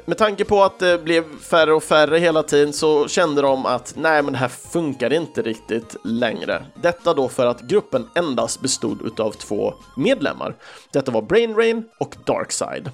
med 0.07 0.19
tanke 0.19 0.45
på 0.45 0.63
att 0.63 0.79
det 0.79 1.05
blev 1.05 1.25
färre 1.41 1.75
och 1.75 1.83
färre 1.83 2.19
hela 2.19 2.43
tiden 2.43 2.73
så 2.73 3.09
kände 3.09 3.43
de 3.43 3.67
att 3.67 3.95
nej, 3.97 4.23
men 4.23 4.33
det 4.33 4.39
här 4.39 4.49
funkar 4.49 5.13
inte 5.13 5.43
riktigt 5.43 5.97
längre. 6.05 6.65
Detta 6.75 7.15
då 7.15 7.29
för 7.29 7.47
att 7.47 7.61
gruppen 7.61 8.09
endast 8.15 8.61
bestod 8.61 9.21
av 9.21 9.33
två 9.33 9.75
medlemmar. 9.97 10.55
Detta 10.93 11.11
var 11.11 11.23
Brain 11.23 11.55
Rain 11.55 11.85
och 11.99 12.17
Darkside. 12.25 12.91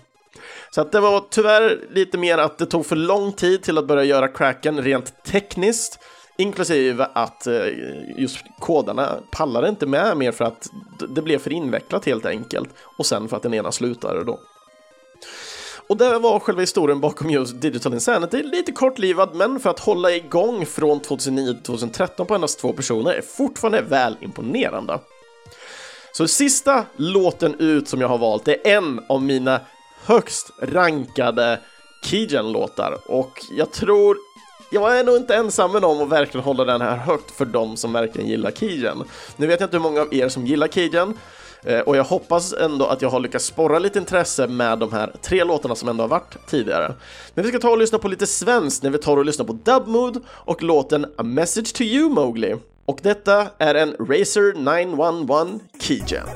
Så 0.71 0.81
att 0.81 0.93
det 0.93 1.01
var 1.01 1.25
tyvärr 1.31 1.79
lite 1.91 2.19
mer 2.19 2.39
att 2.39 2.59
det 2.59 2.67
tog 2.67 2.87
för 2.87 2.97
lång 2.97 3.33
tid 3.33 3.63
till 3.63 3.79
att 3.79 3.87
börja 3.87 4.05
göra 4.05 4.29
cracken 4.29 4.83
rent 4.83 5.25
tekniskt. 5.25 5.99
Inklusive 6.37 7.09
att 7.13 7.47
eh, 7.47 7.67
just 8.17 8.39
kodarna 8.59 9.17
pallade 9.31 9.69
inte 9.69 9.87
med 9.87 10.17
mer 10.17 10.33
för 10.33 10.45
att 10.45 10.69
det 11.09 11.23
blev 11.23 11.39
för 11.39 11.53
invecklat 11.53 12.05
helt 12.05 12.27
enkelt. 12.27 12.69
Och 12.99 13.07
sen 13.07 13.29
för 13.29 13.37
att 13.37 13.43
den 13.43 13.55
ena 13.55 13.73
slutade 13.73 14.25
då. 14.25 14.41
Och 15.89 15.97
det 15.97 16.19
var 16.19 16.39
själva 16.39 16.61
historien 16.61 17.01
bakom 17.01 17.31
just 17.31 17.61
Digital 17.61 17.95
Insanity. 17.95 18.43
Lite 18.43 18.73
kortlivad, 18.73 19.35
men 19.35 19.61
för 19.61 19.71
att 19.71 19.79
hålla 19.79 20.13
igång 20.13 20.67
från 20.67 21.01
2009 21.01 21.53
till 21.53 21.63
2013 21.63 22.27
på 22.27 22.35
endast 22.35 22.59
två 22.59 22.73
personer 22.73 23.13
är 23.13 23.23
fortfarande 23.23 23.83
väl 23.83 24.17
imponerande. 24.21 24.99
Så 26.13 26.29
sista 26.29 26.85
låten 26.97 27.55
ut 27.61 27.89
som 27.89 28.01
jag 28.01 28.09
har 28.09 28.19
valt 28.19 28.49
är 28.49 28.57
en 28.67 29.01
av 29.09 29.23
mina 29.23 29.61
högst 30.05 30.51
rankade 30.63 31.61
Keygen-låtar 32.05 32.99
och 33.07 33.41
jag 33.51 33.73
tror 33.73 34.17
jag 34.75 34.99
är 34.99 35.05
nog 35.05 35.17
inte 35.17 35.35
ensam 35.35 35.73
med 35.73 35.83
dem 35.83 36.03
att 36.03 36.09
verkligen 36.09 36.45
hålla 36.45 36.65
den 36.65 36.81
här 36.81 36.97
högt 36.97 37.31
för 37.31 37.45
de 37.45 37.77
som 37.77 37.93
verkligen 37.93 38.29
gillar 38.29 38.51
Keygen. 38.51 39.05
Nu 39.37 39.47
vet 39.47 39.61
jag 39.61 39.67
inte 39.67 39.77
hur 39.77 39.83
många 39.83 40.01
av 40.01 40.15
er 40.15 40.29
som 40.29 40.47
gillar 40.47 40.69
Keygen, 40.69 41.15
eh, 41.63 41.81
och 41.81 41.97
jag 41.97 42.05
hoppas 42.05 42.53
ändå 42.53 42.87
att 42.87 43.03
jag 43.03 43.11
har 43.11 43.21
lyckats 43.21 43.45
sporra 43.45 43.79
lite 43.79 43.99
intresse 43.99 44.47
med 44.47 44.79
de 44.79 44.93
här 44.93 45.13
tre 45.23 45.45
låtarna 45.45 45.75
som 45.75 45.89
ändå 45.89 46.03
har 46.03 46.09
varit 46.09 46.47
tidigare. 46.47 46.95
Men 47.35 47.45
vi 47.45 47.51
ska 47.51 47.59
ta 47.59 47.71
och 47.71 47.79
lyssna 47.79 47.99
på 47.99 48.09
lite 48.09 48.27
svenskt 48.27 48.83
när 48.83 48.91
vi 48.91 48.99
tar 48.99 49.17
och 49.17 49.25
lyssnar 49.25 49.47
på 49.47 49.53
Dubmood 49.53 50.23
och 50.29 50.63
låten 50.63 51.05
A 51.17 51.23
Message 51.23 51.75
to 51.75 51.83
You 51.83 52.09
Mowgli. 52.11 52.55
Och 52.87 52.99
detta 53.03 53.47
är 53.59 53.75
en 53.75 53.97
Razer 53.99 54.55
911 54.55 55.47
Keygen. 55.81 56.27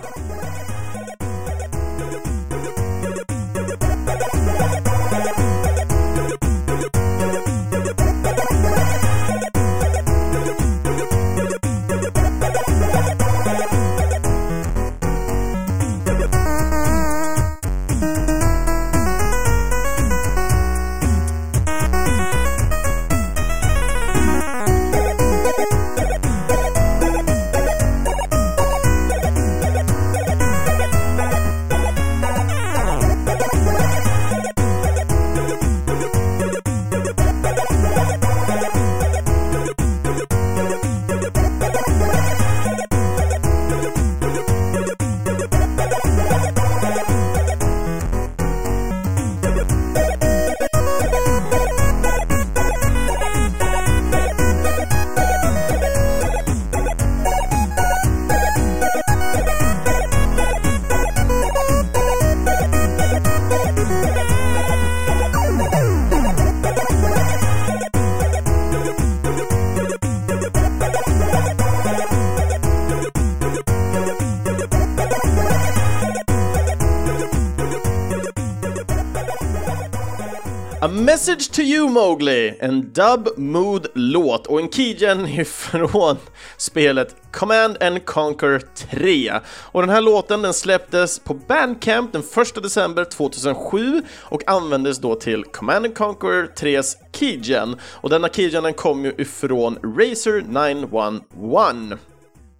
Message 81.09 81.51
to 81.51 81.63
You 81.63 81.89
Mowgli, 81.89 82.55
en 82.61 82.93
dub 82.93 83.29
mood-låt 83.37 84.47
och 84.47 84.61
en 84.61 84.71
keygen 84.71 85.27
ifrån 85.41 86.17
spelet 86.57 87.17
Command 87.33 87.83
and 87.83 88.05
Conquer 88.05 88.63
3. 88.91 89.33
Och 89.47 89.81
den 89.81 89.91
här 89.91 90.01
låten 90.01 90.43
den 90.43 90.55
släpptes 90.55 91.19
på 91.19 91.35
Bandcamp 91.35 92.13
den 92.13 92.23
1 92.23 92.63
december 92.63 93.05
2007 93.05 94.03
och 94.21 94.49
användes 94.49 94.99
då 94.99 95.15
till 95.15 95.45
Command 95.45 95.87
and 95.87 95.97
Conquer 95.97 96.51
3s 96.57 96.95
keygen. 97.13 97.77
Och 97.83 98.11
denna 98.11 98.29
keygen 98.29 98.63
den 98.63 98.75
kom 98.75 99.05
ju 99.05 99.15
ifrån 99.19 99.79
Razer 99.83 100.45
911. 100.49 101.99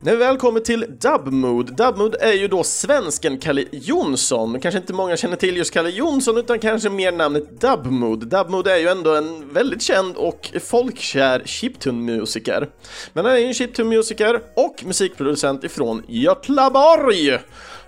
När 0.01 0.13
vi 0.13 0.19
väl 0.19 0.37
kommer 0.37 0.61
till 0.61 0.87
Dubmood, 1.01 1.77
Dubmood 1.77 2.17
är 2.21 2.33
ju 2.33 2.49
då 2.49 2.65
svensken 2.65 3.39
Kalle 3.39 3.65
Jonsson. 3.73 4.61
Kanske 4.61 4.81
inte 4.81 4.93
många 4.93 5.17
känner 5.17 5.37
till 5.37 5.57
just 5.57 5.75
Kalle 5.75 5.91
Jonsson 5.91 6.39
utan 6.39 6.59
kanske 6.59 6.91
mer 6.91 7.13
namnet 7.13 7.61
Dubmood. 7.61 8.27
Dubmood 8.29 8.67
är 8.67 8.77
ju 8.77 8.89
ändå 8.89 9.15
en 9.15 9.53
väldigt 9.53 9.83
känd 9.83 10.17
och 10.17 10.51
folkkär 10.65 11.43
chiptune-musiker. 11.45 12.69
Men 13.13 13.25
han 13.25 13.35
är 13.35 13.39
ju 13.39 13.47
en 13.47 13.55
chiptune-musiker 13.55 14.41
och 14.57 14.85
musikproducent 14.85 15.65
ifrån 15.65 16.03
Götlaborg. 16.09 17.39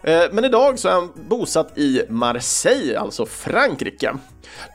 Eh, 0.02 0.22
men 0.32 0.44
idag 0.44 0.78
så 0.78 0.88
är 0.88 0.92
han 0.92 1.12
bosatt 1.14 1.78
i 1.78 2.02
Marseille, 2.08 2.98
alltså 2.98 3.26
Frankrike. 3.26 4.14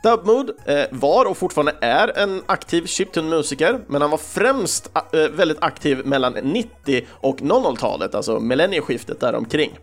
Dubmood 0.03 0.51
eh, 0.65 0.83
var 0.91 1.25
och 1.25 1.37
fortfarande 1.37 1.75
är 1.81 2.17
en 2.17 2.41
aktiv 2.45 2.85
chiptune-musiker, 2.85 3.79
men 3.87 4.01
han 4.01 4.11
var 4.11 4.17
främst 4.17 4.91
eh, 5.13 5.19
väldigt 5.19 5.57
aktiv 5.61 6.05
mellan 6.05 6.33
90 6.33 7.05
och 7.11 7.39
00-talet, 7.39 8.15
alltså 8.15 8.39
millennieskiftet 8.39 9.19
däromkring. 9.19 9.79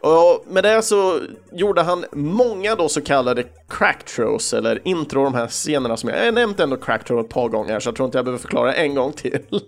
Och 0.00 0.44
med 0.48 0.64
det 0.64 0.82
så 0.82 1.20
gjorde 1.52 1.82
han 1.82 2.04
många 2.12 2.74
då 2.74 2.88
så 2.88 3.00
kallade 3.00 3.44
cracktros, 3.68 4.52
eller 4.54 4.80
intro, 4.84 5.24
de 5.24 5.34
här 5.34 5.46
scenerna 5.46 5.96
som 5.96 6.08
jag, 6.08 6.26
jag 6.26 6.34
nämnt 6.34 6.60
ändå 6.60 6.76
crackthrow 6.76 7.20
ett 7.20 7.28
par 7.28 7.48
gånger, 7.48 7.80
så 7.80 7.88
jag 7.88 7.96
tror 7.96 8.06
inte 8.06 8.18
jag 8.18 8.24
behöver 8.24 8.42
förklara 8.42 8.74
en 8.74 8.94
gång 8.94 9.12
till. 9.12 9.38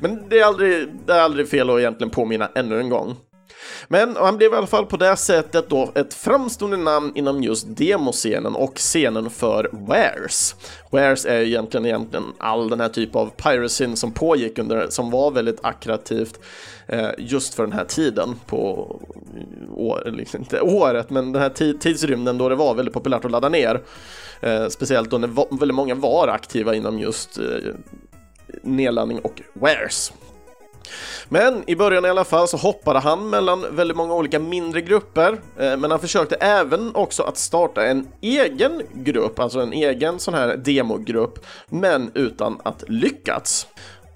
men 0.00 0.28
det 0.28 0.38
är, 0.38 0.44
aldrig, 0.44 0.88
det 1.06 1.12
är 1.12 1.20
aldrig 1.20 1.48
fel 1.48 1.70
att 1.70 1.78
egentligen 1.78 2.10
påminna 2.10 2.50
ännu 2.54 2.80
en 2.80 2.88
gång. 2.88 3.16
Men 3.88 4.16
han 4.16 4.36
blev 4.36 4.52
i 4.52 4.56
alla 4.56 4.66
fall 4.66 4.86
på 4.86 4.96
det 4.96 5.16
sättet 5.16 5.68
då 5.68 5.92
ett 5.94 6.14
framstående 6.14 6.76
namn 6.76 7.12
inom 7.14 7.42
just 7.42 7.66
demoscenen 7.76 8.54
och 8.54 8.76
scenen 8.76 9.30
för 9.30 9.70
Wares. 9.72 10.54
Wares 10.90 11.26
är 11.26 11.40
egentligen, 11.40 11.86
egentligen 11.86 12.24
all 12.38 12.70
den 12.70 12.80
här 12.80 12.88
typen 12.88 13.20
av 13.20 13.30
piracy 13.30 13.96
som 13.96 14.12
pågick 14.12 14.58
under, 14.58 14.86
som 14.90 15.10
var 15.10 15.30
väldigt 15.30 15.58
attraktivt 15.62 16.40
eh, 16.86 17.10
just 17.18 17.54
för 17.54 17.62
den 17.62 17.72
här 17.72 17.84
tiden 17.84 18.34
på 18.46 18.60
år, 19.76 20.10
liksom, 20.16 20.40
inte 20.40 20.60
året, 20.60 21.10
men 21.10 21.32
den 21.32 21.42
här 21.42 21.74
tidsrymden 21.78 22.38
då 22.38 22.48
det 22.48 22.54
var 22.54 22.74
väldigt 22.74 22.94
populärt 22.94 23.24
att 23.24 23.30
ladda 23.30 23.48
ner. 23.48 23.82
Eh, 24.40 24.68
speciellt 24.68 25.10
då 25.10 25.18
när 25.18 25.58
väldigt 25.58 25.74
många 25.74 25.94
var 25.94 26.28
aktiva 26.28 26.74
inom 26.74 26.98
just 26.98 27.38
eh, 27.38 27.44
nedladdning 28.62 29.18
och 29.18 29.42
Wares. 29.52 30.12
Men 31.28 31.62
i 31.66 31.76
början 31.76 32.04
i 32.04 32.08
alla 32.08 32.24
fall 32.24 32.48
så 32.48 32.56
hoppade 32.56 32.98
han 32.98 33.30
mellan 33.30 33.76
väldigt 33.76 33.96
många 33.96 34.14
olika 34.14 34.38
mindre 34.38 34.80
grupper, 34.80 35.32
eh, 35.58 35.76
men 35.76 35.90
han 35.90 36.00
försökte 36.00 36.34
även 36.34 36.94
också 36.94 37.22
att 37.22 37.38
starta 37.38 37.86
en 37.86 38.08
egen 38.20 38.82
grupp, 38.92 39.38
alltså 39.38 39.60
en 39.60 39.72
egen 39.72 40.18
sån 40.18 40.34
här 40.34 40.56
demogrupp, 40.56 41.38
men 41.68 42.10
utan 42.14 42.60
att 42.62 42.84
lyckats. 42.88 43.66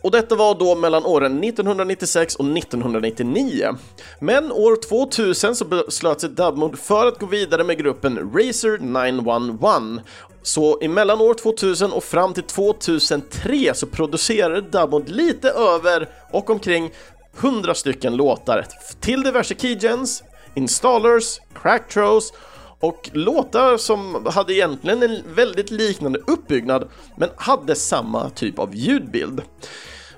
Och 0.02 0.10
detta 0.10 0.34
var 0.34 0.54
då 0.54 0.74
mellan 0.74 1.04
åren 1.04 1.44
1996 1.44 2.36
och 2.36 2.44
1999. 2.44 3.68
Men 4.20 4.52
år 4.52 4.76
2000 4.76 5.54
så 5.54 5.64
beslöt 5.64 6.20
sig 6.20 6.30
Dubmode 6.30 6.76
för 6.76 7.06
att 7.06 7.18
gå 7.18 7.26
vidare 7.26 7.64
med 7.64 7.78
gruppen 7.78 8.32
Razer 8.34 8.78
911 8.78 10.02
så 10.42 10.78
emellan 10.80 11.20
år 11.20 11.34
2000 11.34 11.92
och 11.92 12.04
fram 12.04 12.34
till 12.34 12.42
2003 12.42 13.74
så 13.74 13.86
producerade 13.86 14.60
Dubmode 14.60 15.12
lite 15.12 15.50
över 15.50 16.08
och 16.30 16.50
omkring 16.50 16.90
100 17.40 17.74
stycken 17.74 18.16
låtar 18.16 18.66
till 19.00 19.22
diverse 19.22 19.54
keygens, 19.54 20.22
installers, 20.54 21.40
cracktros 21.54 22.32
och 22.80 23.10
låtar 23.12 23.76
som 23.76 24.26
hade 24.30 24.54
egentligen 24.54 25.02
en 25.02 25.22
väldigt 25.34 25.70
liknande 25.70 26.18
uppbyggnad 26.26 26.88
men 27.16 27.28
hade 27.36 27.74
samma 27.74 28.30
typ 28.30 28.58
av 28.58 28.74
ljudbild. 28.74 29.42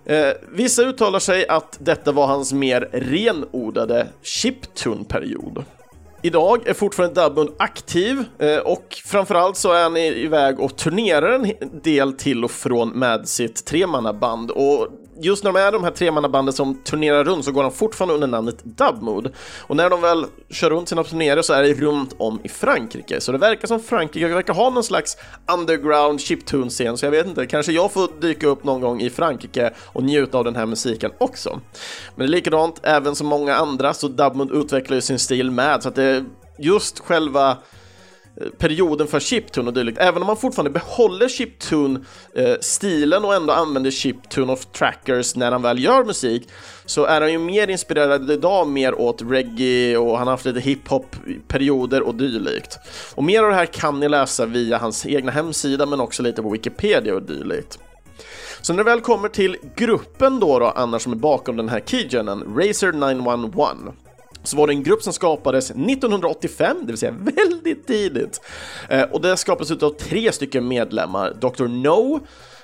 Eh, 0.04 0.28
vissa 0.52 0.82
uttalar 0.82 1.18
sig 1.18 1.48
att 1.48 1.78
detta 1.80 2.12
var 2.12 2.26
hans 2.26 2.52
mer 2.52 2.88
renodlade 2.92 4.08
chiptune-period. 4.22 5.64
Idag 6.24 6.68
är 6.68 6.74
fortfarande 6.74 7.22
Dubbund 7.22 7.50
aktiv 7.58 8.24
eh, 8.38 8.58
och 8.58 9.00
framförallt 9.04 9.56
så 9.56 9.72
är 9.72 9.82
han 9.82 9.96
iväg 9.96 10.60
och 10.60 10.76
turnerar 10.76 11.32
en 11.32 11.80
del 11.82 12.12
till 12.12 12.44
och 12.44 12.50
från 12.50 12.88
med 12.88 13.28
sitt 13.28 13.64
tremannaband. 13.64 14.50
Och 14.50 14.88
just 15.20 15.44
när 15.44 15.53
de 15.53 15.61
är 15.61 15.72
de 15.72 15.85
här 15.85 15.90
tremannabanden 15.90 16.53
som 16.53 16.74
turnerar 16.74 17.24
runt 17.24 17.44
så 17.44 17.53
går 17.53 17.62
de 17.62 17.72
fortfarande 17.72 18.14
under 18.14 18.27
namnet 18.27 18.64
Dubmood. 18.64 19.33
Och 19.61 19.77
när 19.77 19.90
de 19.90 20.00
väl 20.00 20.27
kör 20.50 20.70
runt 20.70 20.88
sina 20.88 21.05
turnéer 21.05 21.42
så 21.42 21.53
är 21.53 21.62
det 21.62 21.74
runt 21.74 22.14
om 22.18 22.40
i 22.42 22.48
Frankrike. 22.48 23.20
Så 23.20 23.33
det 23.33 23.38
verkar 23.38 23.68
som 23.68 23.81
Frankrike 23.81 24.29
verkar 24.29 24.55
ha 24.55 24.70
någon 24.70 24.85
slags 24.85 25.16
underground 25.53 26.20
chiptune-scen, 26.20 26.96
så 26.96 27.07
jag 27.07 27.11
vet 27.11 27.27
inte, 27.27 27.46
kanske 27.46 27.72
jag 27.72 27.92
får 27.92 28.20
dyka 28.20 28.46
upp 28.46 28.64
någon 28.64 28.81
gång 28.81 29.00
i 29.00 29.11
Frankrike 29.11 29.72
och 29.87 30.03
njuta 30.03 30.38
av 30.38 30.44
den 30.44 30.57
här 30.57 30.66
musiken 30.66 31.11
också. 31.18 31.61
Men 32.14 32.27
det 32.27 32.31
är 32.31 32.37
likadant, 32.37 32.81
även 32.83 33.14
som 33.14 33.27
många 33.27 33.57
andra, 33.57 33.94
så 33.94 34.09
Dubmood 34.09 34.53
utvecklar 34.53 34.94
ju 34.94 35.00
sin 35.00 35.18
stil 35.18 35.50
med, 35.50 35.83
så 35.83 35.88
att 35.88 35.94
det 35.94 36.24
just 36.59 36.98
själva 36.98 37.57
perioden 38.58 39.06
för 39.06 39.20
chiptune 39.20 39.68
och 39.68 39.74
dylikt. 39.74 39.98
Även 39.98 40.22
om 40.22 40.26
man 40.26 40.36
fortfarande 40.36 40.70
behåller 40.70 41.28
chiptune-stilen 41.28 43.22
eh, 43.22 43.28
och 43.28 43.34
ändå 43.34 43.52
använder 43.52 43.90
chiptune 43.90 44.52
of 44.52 44.66
trackers 44.66 45.36
när 45.36 45.52
han 45.52 45.62
väl 45.62 45.84
gör 45.84 46.04
musik 46.04 46.48
så 46.84 47.04
är 47.04 47.20
han 47.20 47.32
ju 47.32 47.38
mer 47.38 47.68
inspirerad 47.68 48.30
idag 48.30 48.68
mer 48.68 49.00
åt 49.00 49.22
reggae 49.22 49.96
och 49.96 50.18
han 50.18 50.26
har 50.26 50.32
haft 50.32 50.44
lite 50.44 50.60
hiphop-perioder 50.60 52.02
och 52.02 52.14
dylikt. 52.14 52.78
Och 53.14 53.24
mer 53.24 53.42
av 53.42 53.48
det 53.48 53.54
här 53.54 53.66
kan 53.66 54.00
ni 54.00 54.08
läsa 54.08 54.46
via 54.46 54.78
hans 54.78 55.06
egna 55.06 55.32
hemsida 55.32 55.86
men 55.86 56.00
också 56.00 56.22
lite 56.22 56.42
på 56.42 56.50
Wikipedia 56.50 57.14
och 57.14 57.22
dylikt. 57.22 57.78
Så 58.60 58.72
när 58.72 58.84
det 58.84 58.90
väl 58.90 59.00
kommer 59.00 59.28
till 59.28 59.56
gruppen 59.76 60.40
då, 60.40 60.58
då 60.58 60.66
annars 60.66 61.02
som 61.02 61.12
är 61.12 61.16
bakom 61.16 61.56
den 61.56 61.68
här 61.68 61.80
keygenen, 61.80 62.56
Razer 62.56 62.92
911 62.92 63.94
så 64.44 64.57
var 64.57 64.66
det 64.66 64.72
en 64.72 64.83
grupp 64.83 65.02
som 65.02 65.12
skapades 65.12 65.70
1985, 65.70 66.76
det 66.80 66.87
vill 66.87 66.98
säga 66.98 67.14
väldigt 67.37 67.87
tidigt. 67.87 68.40
Eh, 68.88 69.02
och 69.02 69.20
det 69.20 69.37
skapades 69.37 69.70
av 69.83 69.90
tre 69.90 70.33
stycken 70.33 70.68
medlemmar, 70.68 71.37
Dr. 71.40 71.64
No, 71.64 72.20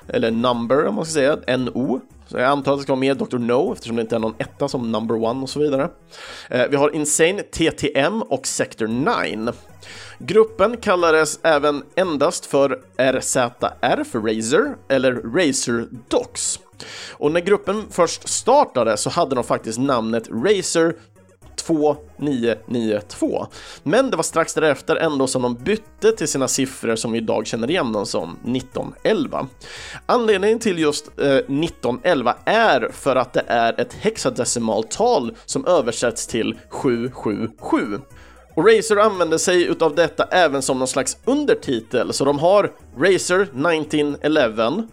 eller 0.09 0.31
Number 0.31 0.87
om 0.87 0.95
man 0.95 1.05
ska 1.05 1.13
säga, 1.13 1.57
NO. 1.59 2.01
Så 2.27 2.37
jag 2.37 2.45
antar 2.45 2.73
att 2.73 2.79
det 2.79 2.83
ska 2.83 2.93
vara 2.93 3.01
med 3.01 3.17
Dr. 3.17 3.39
No 3.39 3.73
eftersom 3.73 3.97
det 3.97 4.03
inte 4.03 4.15
är 4.15 4.21
någon 4.21 4.35
etta 4.39 4.69
som 4.69 4.93
Number 4.93 5.25
One 5.25 5.43
och 5.43 5.51
så 5.51 5.61
vidare. 5.61 5.89
Eh, 6.51 6.67
vi 6.71 6.77
har 6.77 6.95
Insane, 6.95 7.43
TTM 7.43 8.23
och 8.23 8.47
Sector 8.47 8.87
9. 8.87 9.53
Gruppen 10.19 10.77
kallades 10.77 11.41
även 11.43 11.83
endast 11.97 12.47
för 12.47 12.81
RZR 12.97 14.05
för 14.05 14.19
Razer 14.21 14.77
eller 14.89 15.13
Razer 15.13 15.87
Docs. 16.09 16.61
Och 17.13 17.33
när 17.33 17.41
gruppen 17.41 17.85
först 17.91 18.29
startade 18.29 18.97
så 18.97 19.11
hade 19.11 19.35
de 19.35 19.45
faktiskt 19.45 19.79
namnet 19.79 20.29
Razer 20.29 20.95
2992. 21.63 23.47
Men 23.83 24.11
det 24.11 24.17
var 24.17 24.23
strax 24.23 24.55
därefter 24.55 24.97
ändå 24.97 25.27
som 25.27 25.43
de 25.43 25.55
bytte 25.55 26.13
till 26.13 26.29
sina 26.29 26.49
siffror 26.49 26.97
som 26.97 27.13
vi 27.13 27.19
idag 27.19 27.47
känner 27.47 27.71
igen 27.71 27.93
dem 27.93 28.07
som 28.07 28.31
1911. 28.31 29.47
Anledningen 30.07 30.59
till 30.59 30.79
just 30.79 31.07
eh, 31.19 31.27
1911 31.27 32.37
är 32.45 32.89
för 32.93 33.17
att 33.17 33.33
det 33.33 33.45
är 33.47 33.81
ett 33.81 33.95
hexadecimaltal 33.95 35.37
som 35.47 35.67
översätts 35.67 36.27
till 36.27 36.59
777. 36.69 38.01
Och 38.57 38.69
Razer 38.69 38.97
använder 38.97 39.39
sig 39.39 39.65
utav 39.65 39.95
detta 39.95 40.25
även 40.25 40.63
som 40.63 40.79
någon 40.79 40.89
slags 40.89 41.17
undertitel, 41.25 42.13
så 42.13 42.25
de 42.25 42.39
har 42.39 42.73
Razer 42.99 43.41
1911 43.43 44.89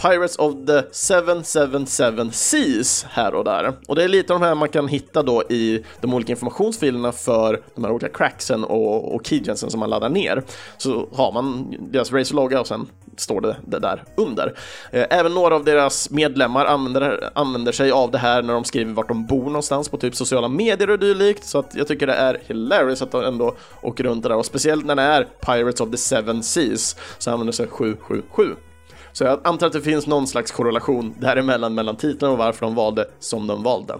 Pirates 0.00 0.38
of 0.38 0.54
the 0.66 0.82
777 0.92 2.30
Seas 2.32 3.06
här 3.10 3.34
och 3.34 3.44
där. 3.44 3.72
Och 3.88 3.96
det 3.96 4.04
är 4.04 4.08
lite 4.08 4.34
av 4.34 4.40
de 4.40 4.46
här 4.46 4.54
man 4.54 4.68
kan 4.68 4.88
hitta 4.88 5.22
då 5.22 5.42
i 5.42 5.84
de 6.00 6.14
olika 6.14 6.32
informationsfilerna 6.32 7.12
för 7.12 7.60
de 7.74 7.84
här 7.84 7.90
olika 7.90 8.08
cracksen 8.08 8.64
och, 8.64 9.14
och 9.14 9.26
keygensen 9.26 9.70
som 9.70 9.80
man 9.80 9.90
laddar 9.90 10.08
ner. 10.08 10.42
Så 10.76 11.08
har 11.12 11.32
man 11.32 11.74
deras 11.90 12.12
racerlogga 12.12 12.60
och 12.60 12.66
sen 12.66 12.86
står 13.16 13.40
det, 13.40 13.56
det 13.66 13.78
där 13.78 14.04
under. 14.16 14.54
Eh, 14.92 15.06
även 15.10 15.34
några 15.34 15.54
av 15.54 15.64
deras 15.64 16.10
medlemmar 16.10 16.66
använder, 16.66 17.30
använder 17.34 17.72
sig 17.72 17.90
av 17.90 18.10
det 18.10 18.18
här 18.18 18.42
när 18.42 18.54
de 18.54 18.64
skriver 18.64 18.92
vart 18.92 19.08
de 19.08 19.26
bor 19.26 19.44
någonstans 19.44 19.88
på 19.88 19.96
typ 19.96 20.14
sociala 20.14 20.48
medier 20.48 20.90
och 20.90 20.98
dylikt, 20.98 21.44
så 21.44 21.58
att 21.58 21.74
jag 21.74 21.88
tycker 21.88 22.06
det 22.06 22.14
är 22.14 22.40
hilarious 22.46 23.02
att 23.02 23.10
de 23.10 23.24
ändå 23.24 23.56
åker 23.82 24.04
runt 24.04 24.22
det 24.22 24.28
där 24.28 24.36
och 24.36 24.46
speciellt 24.46 24.86
när 24.86 24.96
det 24.96 25.02
är 25.02 25.24
Pirates 25.24 25.80
of 25.80 25.90
the 25.90 25.96
Seven 25.96 26.42
Seas 26.42 26.96
så 27.18 27.30
använder 27.30 27.52
sig 27.52 27.66
777. 27.66 28.54
Så 29.18 29.24
jag 29.24 29.40
antar 29.44 29.66
att 29.66 29.72
det 29.72 29.80
finns 29.80 30.06
någon 30.06 30.26
slags 30.26 30.50
korrelation 30.50 31.14
däremellan 31.18 31.74
mellan 31.74 31.96
titlarna 31.96 32.32
och 32.32 32.38
varför 32.38 32.66
de 32.66 32.74
valde 32.74 33.06
som 33.18 33.46
de 33.46 33.62
valde. 33.62 33.94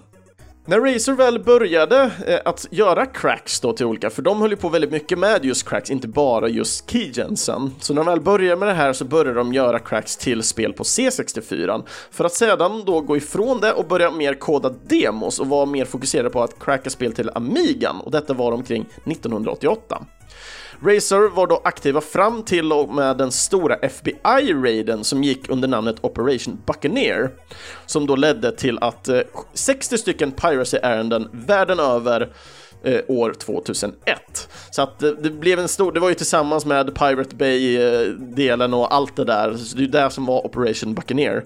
När 0.66 0.80
Razer 0.80 1.12
väl 1.12 1.44
började 1.44 2.10
eh, 2.26 2.38
att 2.44 2.66
göra 2.70 3.06
cracks 3.06 3.60
då 3.60 3.72
till 3.72 3.86
olika, 3.86 4.10
för 4.10 4.22
de 4.22 4.40
höll 4.40 4.50
ju 4.50 4.56
på 4.56 4.68
väldigt 4.68 4.90
mycket 4.90 5.18
med 5.18 5.44
just 5.44 5.68
cracks, 5.68 5.90
inte 5.90 6.08
bara 6.08 6.48
just 6.48 6.90
keygensen. 6.90 7.70
Så 7.80 7.94
när 7.94 8.04
de 8.04 8.10
väl 8.10 8.20
började 8.20 8.56
med 8.56 8.68
det 8.68 8.74
här 8.74 8.92
så 8.92 9.04
började 9.04 9.38
de 9.38 9.52
göra 9.52 9.78
cracks 9.78 10.16
till 10.16 10.42
spel 10.42 10.72
på 10.72 10.82
C64 10.82 11.82
för 12.10 12.24
att 12.24 12.34
sedan 12.34 12.82
då 12.86 13.00
gå 13.00 13.16
ifrån 13.16 13.60
det 13.60 13.72
och 13.72 13.86
börja 13.86 14.10
mer 14.10 14.34
koda 14.34 14.74
demos 14.88 15.38
och 15.38 15.46
vara 15.46 15.66
mer 15.66 15.84
fokuserade 15.84 16.30
på 16.30 16.42
att 16.42 16.58
cracka 16.58 16.90
spel 16.90 17.12
till 17.12 17.30
Amigan 17.34 18.00
och 18.00 18.10
detta 18.10 18.34
var 18.34 18.52
omkring 18.52 18.86
1988. 19.04 20.04
Razer 20.82 21.28
var 21.28 21.46
då 21.46 21.60
aktiva 21.64 22.00
fram 22.00 22.42
till 22.42 22.72
och 22.72 22.94
med 22.94 23.16
den 23.16 23.32
stora 23.32 23.76
FBI-raiden 23.76 25.04
som 25.04 25.24
gick 25.24 25.50
under 25.50 25.68
namnet 25.68 25.96
Operation 26.00 26.58
Buccaneer, 26.66 27.30
som 27.86 28.06
då 28.06 28.16
ledde 28.16 28.52
till 28.52 28.78
att 28.80 29.08
eh, 29.08 29.20
60 29.54 29.98
stycken 29.98 30.32
piracy-ärenden 30.32 31.28
världen 31.32 31.80
över 31.80 32.32
eh, 32.82 33.00
år 33.08 33.34
2001. 33.38 34.48
Så 34.70 34.82
att 34.82 34.98
det, 34.98 35.14
det, 35.14 35.30
blev 35.30 35.58
en 35.58 35.68
stor, 35.68 35.92
det 35.92 36.00
var 36.00 36.08
ju 36.08 36.14
tillsammans 36.14 36.66
med 36.66 36.94
Pirate 36.94 37.36
Bay-delen 37.36 38.74
och 38.74 38.94
allt 38.94 39.16
det 39.16 39.24
där, 39.24 39.54
så 39.54 39.76
det 39.76 39.84
är 39.84 39.88
det 39.88 40.10
som 40.10 40.26
var 40.26 40.46
Operation 40.46 40.94
Buccaneer, 40.94 41.44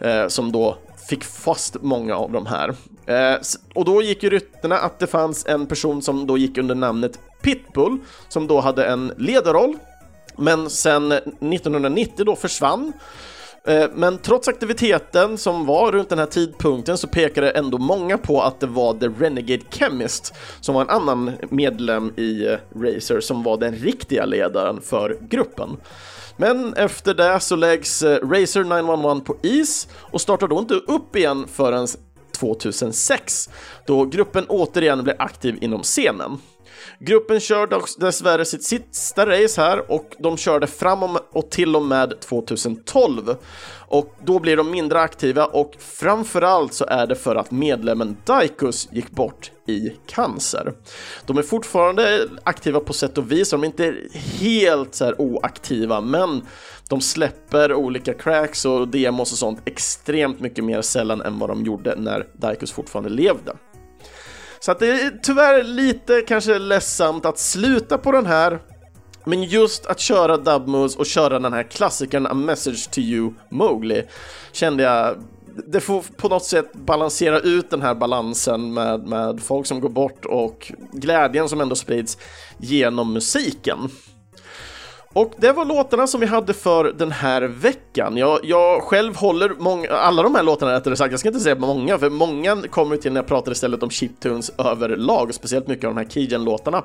eh, 0.00 0.28
som 0.28 0.52
då 0.52 0.78
fick 1.08 1.24
fast 1.24 1.76
många 1.82 2.16
av 2.16 2.32
de 2.32 2.46
här. 2.46 2.74
Eh, 3.06 3.38
och 3.74 3.84
då 3.84 4.02
gick 4.02 4.22
ju 4.22 4.30
rytterna 4.30 4.78
att 4.78 4.98
det 4.98 5.06
fanns 5.06 5.46
en 5.46 5.66
person 5.66 6.02
som 6.02 6.26
då 6.26 6.38
gick 6.38 6.58
under 6.58 6.74
namnet 6.74 7.18
Pitbull, 7.42 7.98
som 8.28 8.46
då 8.46 8.60
hade 8.60 8.86
en 8.86 9.12
ledarroll, 9.16 9.76
men 10.36 10.70
sen 10.70 11.12
1990 11.12 12.24
då 12.24 12.36
försvann. 12.36 12.92
Eh, 13.68 13.88
men 13.94 14.18
trots 14.18 14.48
aktiviteten 14.48 15.38
som 15.38 15.66
var 15.66 15.92
runt 15.92 16.08
den 16.08 16.18
här 16.18 16.26
tidpunkten 16.26 16.98
så 16.98 17.08
pekade 17.08 17.50
ändå 17.50 17.78
många 17.78 18.18
på 18.18 18.42
att 18.42 18.60
det 18.60 18.66
var 18.66 18.94
The 18.94 19.08
Renegade 19.08 19.64
Chemist 19.70 20.34
som 20.60 20.74
var 20.74 20.82
en 20.82 20.90
annan 20.90 21.32
medlem 21.50 22.12
i 22.16 22.46
eh, 22.46 22.58
Razer 22.74 23.20
som 23.20 23.42
var 23.42 23.56
den 23.56 23.74
riktiga 23.74 24.24
ledaren 24.24 24.80
för 24.80 25.18
gruppen. 25.20 25.76
Men 26.36 26.74
efter 26.74 27.14
det 27.14 27.40
så 27.40 27.56
läggs 27.56 28.02
eh, 28.02 28.28
Razer 28.28 28.64
911 28.64 29.20
på 29.24 29.36
is 29.42 29.88
och 29.94 30.20
startar 30.20 30.48
då 30.48 30.58
inte 30.58 30.74
upp 30.74 31.16
igen 31.16 31.46
förrän 31.52 31.86
2006 32.38 33.50
då 33.86 34.04
gruppen 34.04 34.46
återigen 34.48 35.04
blir 35.04 35.16
aktiv 35.18 35.58
inom 35.60 35.82
scenen. 35.82 36.38
Gruppen 37.00 37.40
kör 37.40 38.00
dessvärre 38.00 38.44
sitt 38.44 38.64
sista 38.64 39.26
race 39.26 39.60
här 39.60 39.90
och 39.92 40.16
de 40.18 40.36
körde 40.36 40.66
fram 40.66 41.02
och 41.32 41.50
till 41.50 41.76
och 41.76 41.82
med 41.82 42.20
2012. 42.20 43.36
Och 43.88 44.14
då 44.24 44.38
blir 44.38 44.56
de 44.56 44.70
mindre 44.70 45.00
aktiva 45.00 45.46
och 45.46 45.74
framförallt 45.78 46.74
så 46.74 46.84
är 46.84 47.06
det 47.06 47.14
för 47.14 47.36
att 47.36 47.50
medlemmen 47.50 48.16
Daikus 48.24 48.88
gick 48.92 49.10
bort 49.10 49.52
i 49.66 49.92
cancer. 50.06 50.72
De 51.26 51.38
är 51.38 51.42
fortfarande 51.42 52.28
aktiva 52.44 52.80
på 52.80 52.92
sätt 52.92 53.18
och 53.18 53.32
vis, 53.32 53.50
de 53.50 53.62
är 53.62 53.66
inte 53.66 53.94
helt 54.40 54.94
så 54.94 55.04
här 55.04 55.20
oaktiva, 55.20 56.00
men 56.00 56.42
de 56.88 57.00
släpper 57.00 57.74
olika 57.74 58.14
cracks 58.14 58.64
och 58.64 58.88
demos 58.88 59.32
och 59.32 59.38
sånt 59.38 59.60
extremt 59.64 60.40
mycket 60.40 60.64
mer 60.64 60.82
sällan 60.82 61.20
än 61.20 61.38
vad 61.38 61.50
de 61.50 61.64
gjorde 61.64 61.94
när 61.96 62.26
Daikus 62.32 62.72
fortfarande 62.72 63.10
levde. 63.10 63.52
Så 64.60 64.72
att 64.72 64.78
det 64.78 64.86
är 64.86 65.18
tyvärr 65.22 65.62
lite 65.62 66.22
kanske 66.22 66.58
ledsamt 66.58 67.26
att 67.26 67.38
sluta 67.38 67.98
på 67.98 68.12
den 68.12 68.26
här, 68.26 68.58
men 69.24 69.42
just 69.42 69.86
att 69.86 70.00
köra 70.00 70.36
Dubmoves 70.36 70.96
och 70.96 71.06
köra 71.06 71.38
den 71.38 71.52
här 71.52 71.62
klassikern 71.62 72.26
A 72.26 72.34
Message 72.34 72.90
to 72.90 73.00
You 73.00 73.32
Mowgli 73.48 74.02
kände 74.52 74.82
jag 74.82 75.16
det 75.66 75.80
får 75.80 76.04
på 76.16 76.28
något 76.28 76.44
sätt 76.44 76.72
balansera 76.72 77.40
ut 77.40 77.70
den 77.70 77.82
här 77.82 77.94
balansen 77.94 78.74
med, 78.74 79.06
med 79.06 79.40
folk 79.40 79.66
som 79.66 79.80
går 79.80 79.88
bort 79.88 80.24
och 80.24 80.72
glädjen 80.92 81.48
som 81.48 81.60
ändå 81.60 81.74
sprids 81.74 82.18
genom 82.58 83.12
musiken. 83.12 83.78
Och 85.18 85.32
det 85.36 85.52
var 85.52 85.64
låtarna 85.64 86.06
som 86.06 86.20
vi 86.20 86.26
hade 86.26 86.54
för 86.54 86.84
den 86.84 87.12
här 87.12 87.42
veckan. 87.42 88.16
Jag, 88.16 88.40
jag 88.42 88.82
själv 88.82 89.16
håller 89.16 89.52
många, 89.58 89.90
alla 89.90 90.22
de 90.22 90.34
här 90.34 90.42
låtarna 90.42 90.72
rättare 90.72 90.96
sagt, 90.96 91.10
jag 91.10 91.20
ska 91.20 91.28
inte 91.28 91.40
säga 91.40 91.54
många, 91.54 91.98
för 91.98 92.10
många 92.10 92.62
kommer 92.70 92.96
till 92.96 93.12
när 93.12 93.20
jag 93.20 93.26
pratar 93.26 93.52
istället 93.52 93.82
om 93.82 93.90
chiptunes 93.90 94.50
överlag, 94.58 95.34
speciellt 95.34 95.66
mycket 95.66 95.84
av 95.84 95.94
de 95.94 96.00
här 96.00 96.08
Keygen-låtarna. 96.08 96.82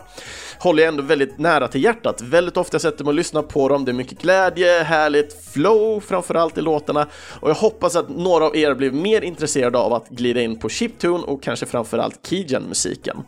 Håller 0.59 0.83
jag 0.83 0.87
ändå 0.87 1.03
väldigt 1.03 1.37
nära 1.37 1.67
till 1.67 1.83
hjärtat. 1.83 2.21
Väldigt 2.21 2.57
ofta 2.57 2.79
sätter 2.79 2.97
jag 2.97 3.05
mig 3.05 3.11
och 3.11 3.15
lyssnar 3.15 3.41
på 3.41 3.69
dem, 3.69 3.85
det 3.85 3.91
är 3.91 3.93
mycket 3.93 4.21
glädje, 4.21 4.83
härligt 4.83 5.45
flow 5.53 5.99
framförallt 5.99 6.57
i 6.57 6.61
låtarna 6.61 7.07
och 7.39 7.49
jag 7.49 7.55
hoppas 7.55 7.95
att 7.95 8.09
några 8.09 8.45
av 8.45 8.55
er 8.55 8.73
blir 8.73 8.91
mer 8.91 9.21
intresserade 9.21 9.77
av 9.77 9.93
att 9.93 10.09
glida 10.09 10.41
in 10.41 10.59
på 10.59 10.69
chiptune 10.69 11.23
och 11.23 11.43
kanske 11.43 11.65
framförallt 11.65 12.27
Keygen-musiken. 12.27 13.23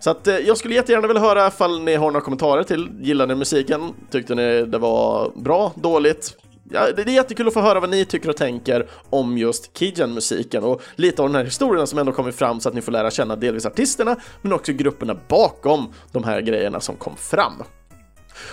Så 0.00 0.10
att 0.10 0.26
eh, 0.26 0.38
jag 0.38 0.58
skulle 0.58 0.74
jättegärna 0.74 1.06
vilja 1.06 1.22
höra 1.22 1.46
ifall 1.46 1.80
ni 1.80 1.94
har 1.94 2.10
några 2.10 2.20
kommentarer 2.20 2.62
till, 2.62 2.90
gillade 3.00 3.34
ni 3.34 3.38
musiken? 3.38 3.94
Tyckte 4.10 4.34
ni 4.34 4.62
det 4.62 4.78
var 4.78 5.32
bra, 5.34 5.72
dåligt? 5.74 6.36
Ja, 6.70 6.92
det 6.96 7.02
är 7.02 7.08
jättekul 7.08 7.48
att 7.48 7.54
få 7.54 7.60
höra 7.60 7.80
vad 7.80 7.90
ni 7.90 8.04
tycker 8.04 8.28
och 8.28 8.36
tänker 8.36 8.86
om 9.10 9.38
just 9.38 9.78
Kijan-musiken 9.78 10.64
och 10.64 10.82
lite 10.94 11.22
av 11.22 11.28
den 11.28 11.36
här 11.36 11.44
historien 11.44 11.86
som 11.86 11.98
ändå 11.98 12.12
kommit 12.12 12.34
fram 12.34 12.60
så 12.60 12.68
att 12.68 12.74
ni 12.74 12.80
får 12.80 12.92
lära 12.92 13.10
känna 13.10 13.36
delvis 13.36 13.66
artisterna 13.66 14.16
men 14.42 14.52
också 14.52 14.72
grupperna 14.72 15.16
bakom 15.28 15.92
de 16.12 16.24
här 16.24 16.40
grejerna 16.40 16.80
som 16.80 16.96
kom 16.96 17.16
fram. 17.16 17.62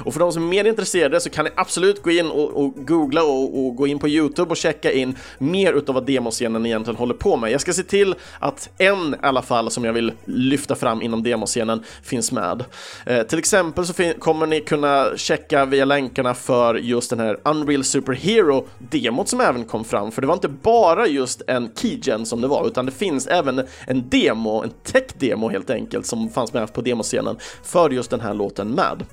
Och 0.06 0.14
för 0.14 0.20
de 0.20 0.32
som 0.32 0.44
är 0.44 0.48
mer 0.48 0.66
intresserade 0.66 1.20
så 1.20 1.30
kan 1.30 1.46
ni 1.46 1.52
absolut 1.56 2.04
gå 2.04 2.12
in 2.12 2.28
och, 2.28 2.66
och 2.66 2.88
googla 2.88 3.24
och, 3.24 3.66
och, 3.66 3.76
gå 3.76 3.88
in 3.88 4.00
på 4.00 4.08
Youtube 4.08 4.50
och 4.50 4.58
checka 4.58 4.92
in 4.92 5.18
mer 5.38 5.74
utav 5.74 5.96
vad 5.96 6.06
demoscenen 6.06 6.66
egentligen 6.66 6.98
håller 6.98 7.14
på 7.14 7.38
med. 7.38 7.52
Jag 7.52 7.62
ska 7.62 7.74
se 7.74 7.84
till 7.84 8.16
att 8.40 8.70
en 8.78 9.14
i 9.14 9.18
alla 9.22 9.42
fall 9.42 9.72
som 9.72 9.86
jag 9.86 9.94
vill 9.94 10.12
lyfta 10.26 10.76
fram 10.76 11.02
inom 11.02 11.24
demoscenen 11.24 11.84
finns 12.04 12.32
med. 12.32 12.64
Eh, 13.06 13.24
till 13.24 13.40
exempel 13.40 13.86
så 13.86 13.94
kommer 14.20 14.48
ni 14.48 14.62
kunna 14.62 15.08
checka 15.16 15.66
via 15.66 15.86
länkarna 15.86 16.34
för 16.34 16.76
just 16.76 17.10
den 17.10 17.20
här 17.20 17.40
Unreal 17.44 17.84
Superhero-demot 17.84 19.28
som 19.28 19.42
även 19.42 19.64
kom 19.64 19.84
fram, 19.84 20.12
för 20.12 20.22
det 20.22 20.28
var 20.28 20.34
inte 20.34 20.48
bara 20.48 21.08
just 21.08 21.42
en 21.48 21.72
keygen 21.76 22.26
som 22.26 22.42
det 22.42 22.48
var, 22.48 22.68
utan 22.68 22.86
det 22.86 22.92
finns 22.92 23.28
även 23.28 23.68
en 23.88 24.10
demo, 24.10 24.64
en 24.64 24.72
tech-demo 24.84 25.50
helt 25.50 25.70
enkelt, 25.70 26.06
som 26.06 26.30
fanns 26.30 26.54
med 26.54 26.74
på 26.74 26.82
demoscenen 26.82 27.38
för 27.64 27.90
just 27.90 28.10
den 28.10 28.20
här 28.20 28.34
låten 28.34 28.72
med. 28.72 29.06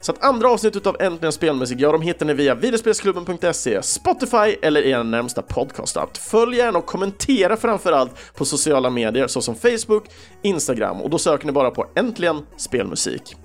Så 0.00 0.12
att 0.12 0.24
andra 0.24 0.50
avsnittet 0.50 0.86
av 0.86 0.96
Äntligen 1.00 1.32
Spelmusik, 1.32 1.80
ja, 1.80 1.92
de 1.92 2.02
hittar 2.02 2.26
ni 2.26 2.34
via 2.34 2.54
videospelsklubben.se, 2.54 3.82
Spotify 3.82 4.56
eller 4.62 4.86
er 4.86 5.04
närmsta 5.04 5.42
podcastapp. 5.42 6.16
Följ 6.16 6.56
gärna 6.56 6.78
och 6.78 6.86
kommentera 6.86 7.56
framförallt 7.56 8.34
på 8.34 8.44
sociala 8.44 8.90
medier 8.90 9.26
såsom 9.26 9.54
Facebook, 9.54 10.04
Instagram 10.42 11.00
och 11.00 11.10
då 11.10 11.18
söker 11.18 11.46
ni 11.46 11.52
bara 11.52 11.70
på 11.70 11.86
Äntligen 11.94 12.46
Spelmusik. 12.56 13.36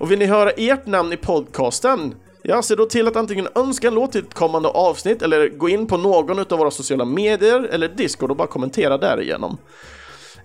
Och 0.00 0.10
vill 0.10 0.18
ni 0.18 0.26
höra 0.26 0.50
ert 0.50 0.86
namn 0.86 1.12
i 1.12 1.16
podcasten 1.16 2.14
Ja, 2.42 2.62
se 2.62 2.74
då 2.74 2.86
till 2.86 3.08
att 3.08 3.16
antingen 3.16 3.48
önska 3.54 3.88
en 3.88 3.94
låt 3.94 4.12
till 4.12 4.24
ett 4.24 4.34
kommande 4.34 4.68
avsnitt 4.68 5.22
eller 5.22 5.48
gå 5.48 5.68
in 5.68 5.86
på 5.86 5.96
någon 5.96 6.38
av 6.38 6.58
våra 6.58 6.70
sociala 6.70 7.04
medier 7.04 7.68
eller 7.72 7.88
Discord 7.88 8.30
och 8.30 8.36
bara 8.36 8.48
kommentera 8.48 8.98
därigenom. 8.98 9.58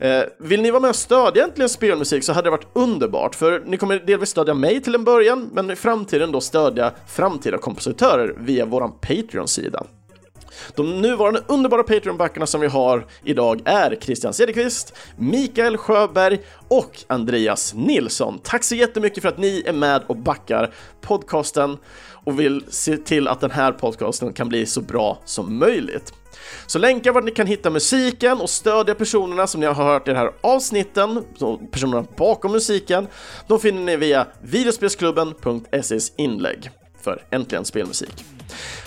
Eh, 0.03 0.23
vill 0.37 0.61
ni 0.61 0.71
vara 0.71 0.81
med 0.81 0.89
och 0.89 0.95
stödja 0.95 1.43
Äntligen 1.43 1.69
Spelmusik 1.69 2.23
så 2.23 2.33
hade 2.33 2.45
det 2.45 2.51
varit 2.51 2.67
underbart, 2.73 3.35
för 3.35 3.63
ni 3.65 3.77
kommer 3.77 3.99
delvis 3.99 4.29
stödja 4.29 4.53
mig 4.53 4.81
till 4.81 4.95
en 4.95 5.03
början, 5.03 5.49
men 5.53 5.71
i 5.71 5.75
framtiden 5.75 6.31
då 6.31 6.41
stödja 6.41 6.91
framtida 7.07 7.57
kompositörer 7.57 8.35
via 8.37 8.65
våran 8.65 8.91
Patreon-sida. 9.01 9.83
De 10.75 11.01
nuvarande 11.01 11.41
underbara 11.47 11.83
Patreon-backarna 11.83 12.45
som 12.45 12.61
vi 12.61 12.67
har 12.67 13.05
idag 13.23 13.61
är 13.65 13.97
Christian 14.01 14.33
Cederqvist, 14.33 14.93
Mikael 15.17 15.77
Sjöberg 15.77 16.39
och 16.67 17.03
Andreas 17.07 17.73
Nilsson. 17.73 18.39
Tack 18.43 18.63
så 18.63 18.75
jättemycket 18.75 19.21
för 19.21 19.29
att 19.29 19.37
ni 19.37 19.63
är 19.65 19.73
med 19.73 20.01
och 20.07 20.17
backar 20.17 20.73
podcasten 21.01 21.77
och 22.25 22.39
vill 22.39 22.63
se 22.69 22.97
till 22.97 23.27
att 23.27 23.39
den 23.39 23.51
här 23.51 23.71
podcasten 23.71 24.33
kan 24.33 24.49
bli 24.49 24.65
så 24.65 24.81
bra 24.81 25.19
som 25.25 25.59
möjligt. 25.59 26.13
Så 26.67 26.79
länkar 26.79 27.12
vart 27.12 27.23
ni 27.23 27.32
kan 27.32 27.47
hitta 27.47 27.69
musiken 27.69 28.41
och 28.41 28.49
stödja 28.49 28.95
personerna 28.95 29.47
som 29.47 29.62
ni 29.62 29.67
har 29.67 29.73
hört 29.73 30.08
i 30.08 30.12
de 30.12 30.17
här 30.17 30.32
avsnitten, 30.41 31.25
personerna 31.71 32.06
bakom 32.17 32.51
musiken, 32.51 33.08
de 33.47 33.60
finner 33.60 33.82
ni 33.82 33.97
via 33.97 34.27
videospelsklubben.ses 34.41 36.12
inlägg 36.15 36.69
för 37.01 37.25
Äntligen 37.32 37.65
Spelmusik. 37.65 38.25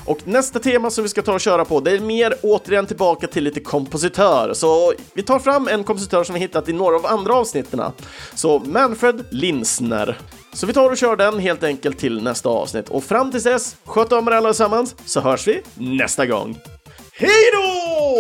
Och 0.05 0.19
nästa 0.25 0.59
tema 0.59 0.91
som 0.91 1.05
vi 1.05 1.09
ska 1.09 1.23
ta 1.23 1.35
och 1.35 1.41
köra 1.41 1.65
på, 1.65 1.81
det 1.81 1.91
är 1.91 2.01
mer 2.01 2.35
återigen 2.43 2.87
tillbaka 2.87 3.27
till 3.27 3.45
lite 3.45 3.61
kompositör. 3.61 4.55
Så 4.55 4.93
vi 5.15 5.23
tar 5.23 5.39
fram 5.39 5.69
en 5.69 5.85
kompositör 5.85 6.25
som 6.25 6.35
vi 6.35 6.41
hittat 6.41 6.69
i 6.69 6.73
några 6.73 6.97
av 6.97 7.07
andra 7.07 7.35
avsnitten. 7.35 7.83
Så 8.35 8.59
Manfred 8.59 9.25
Linsner. 9.31 10.19
Så 10.53 10.67
vi 10.67 10.73
tar 10.73 10.91
och 10.91 10.97
kör 10.97 11.17
den 11.17 11.39
helt 11.39 11.63
enkelt 11.63 11.99
till 11.99 12.23
nästa 12.23 12.49
avsnitt. 12.49 12.89
Och 12.89 13.05
fram 13.05 13.31
tills 13.31 13.45
dess, 13.45 13.77
sköt 13.85 14.13
om 14.13 14.29
er 14.29 14.33
allesammans 14.33 14.95
så 15.05 15.21
hörs 15.21 15.49
vi 15.49 15.63
nästa 15.75 16.27
gång. 16.27 16.57
Hej 17.19 17.51
då! 17.53 18.19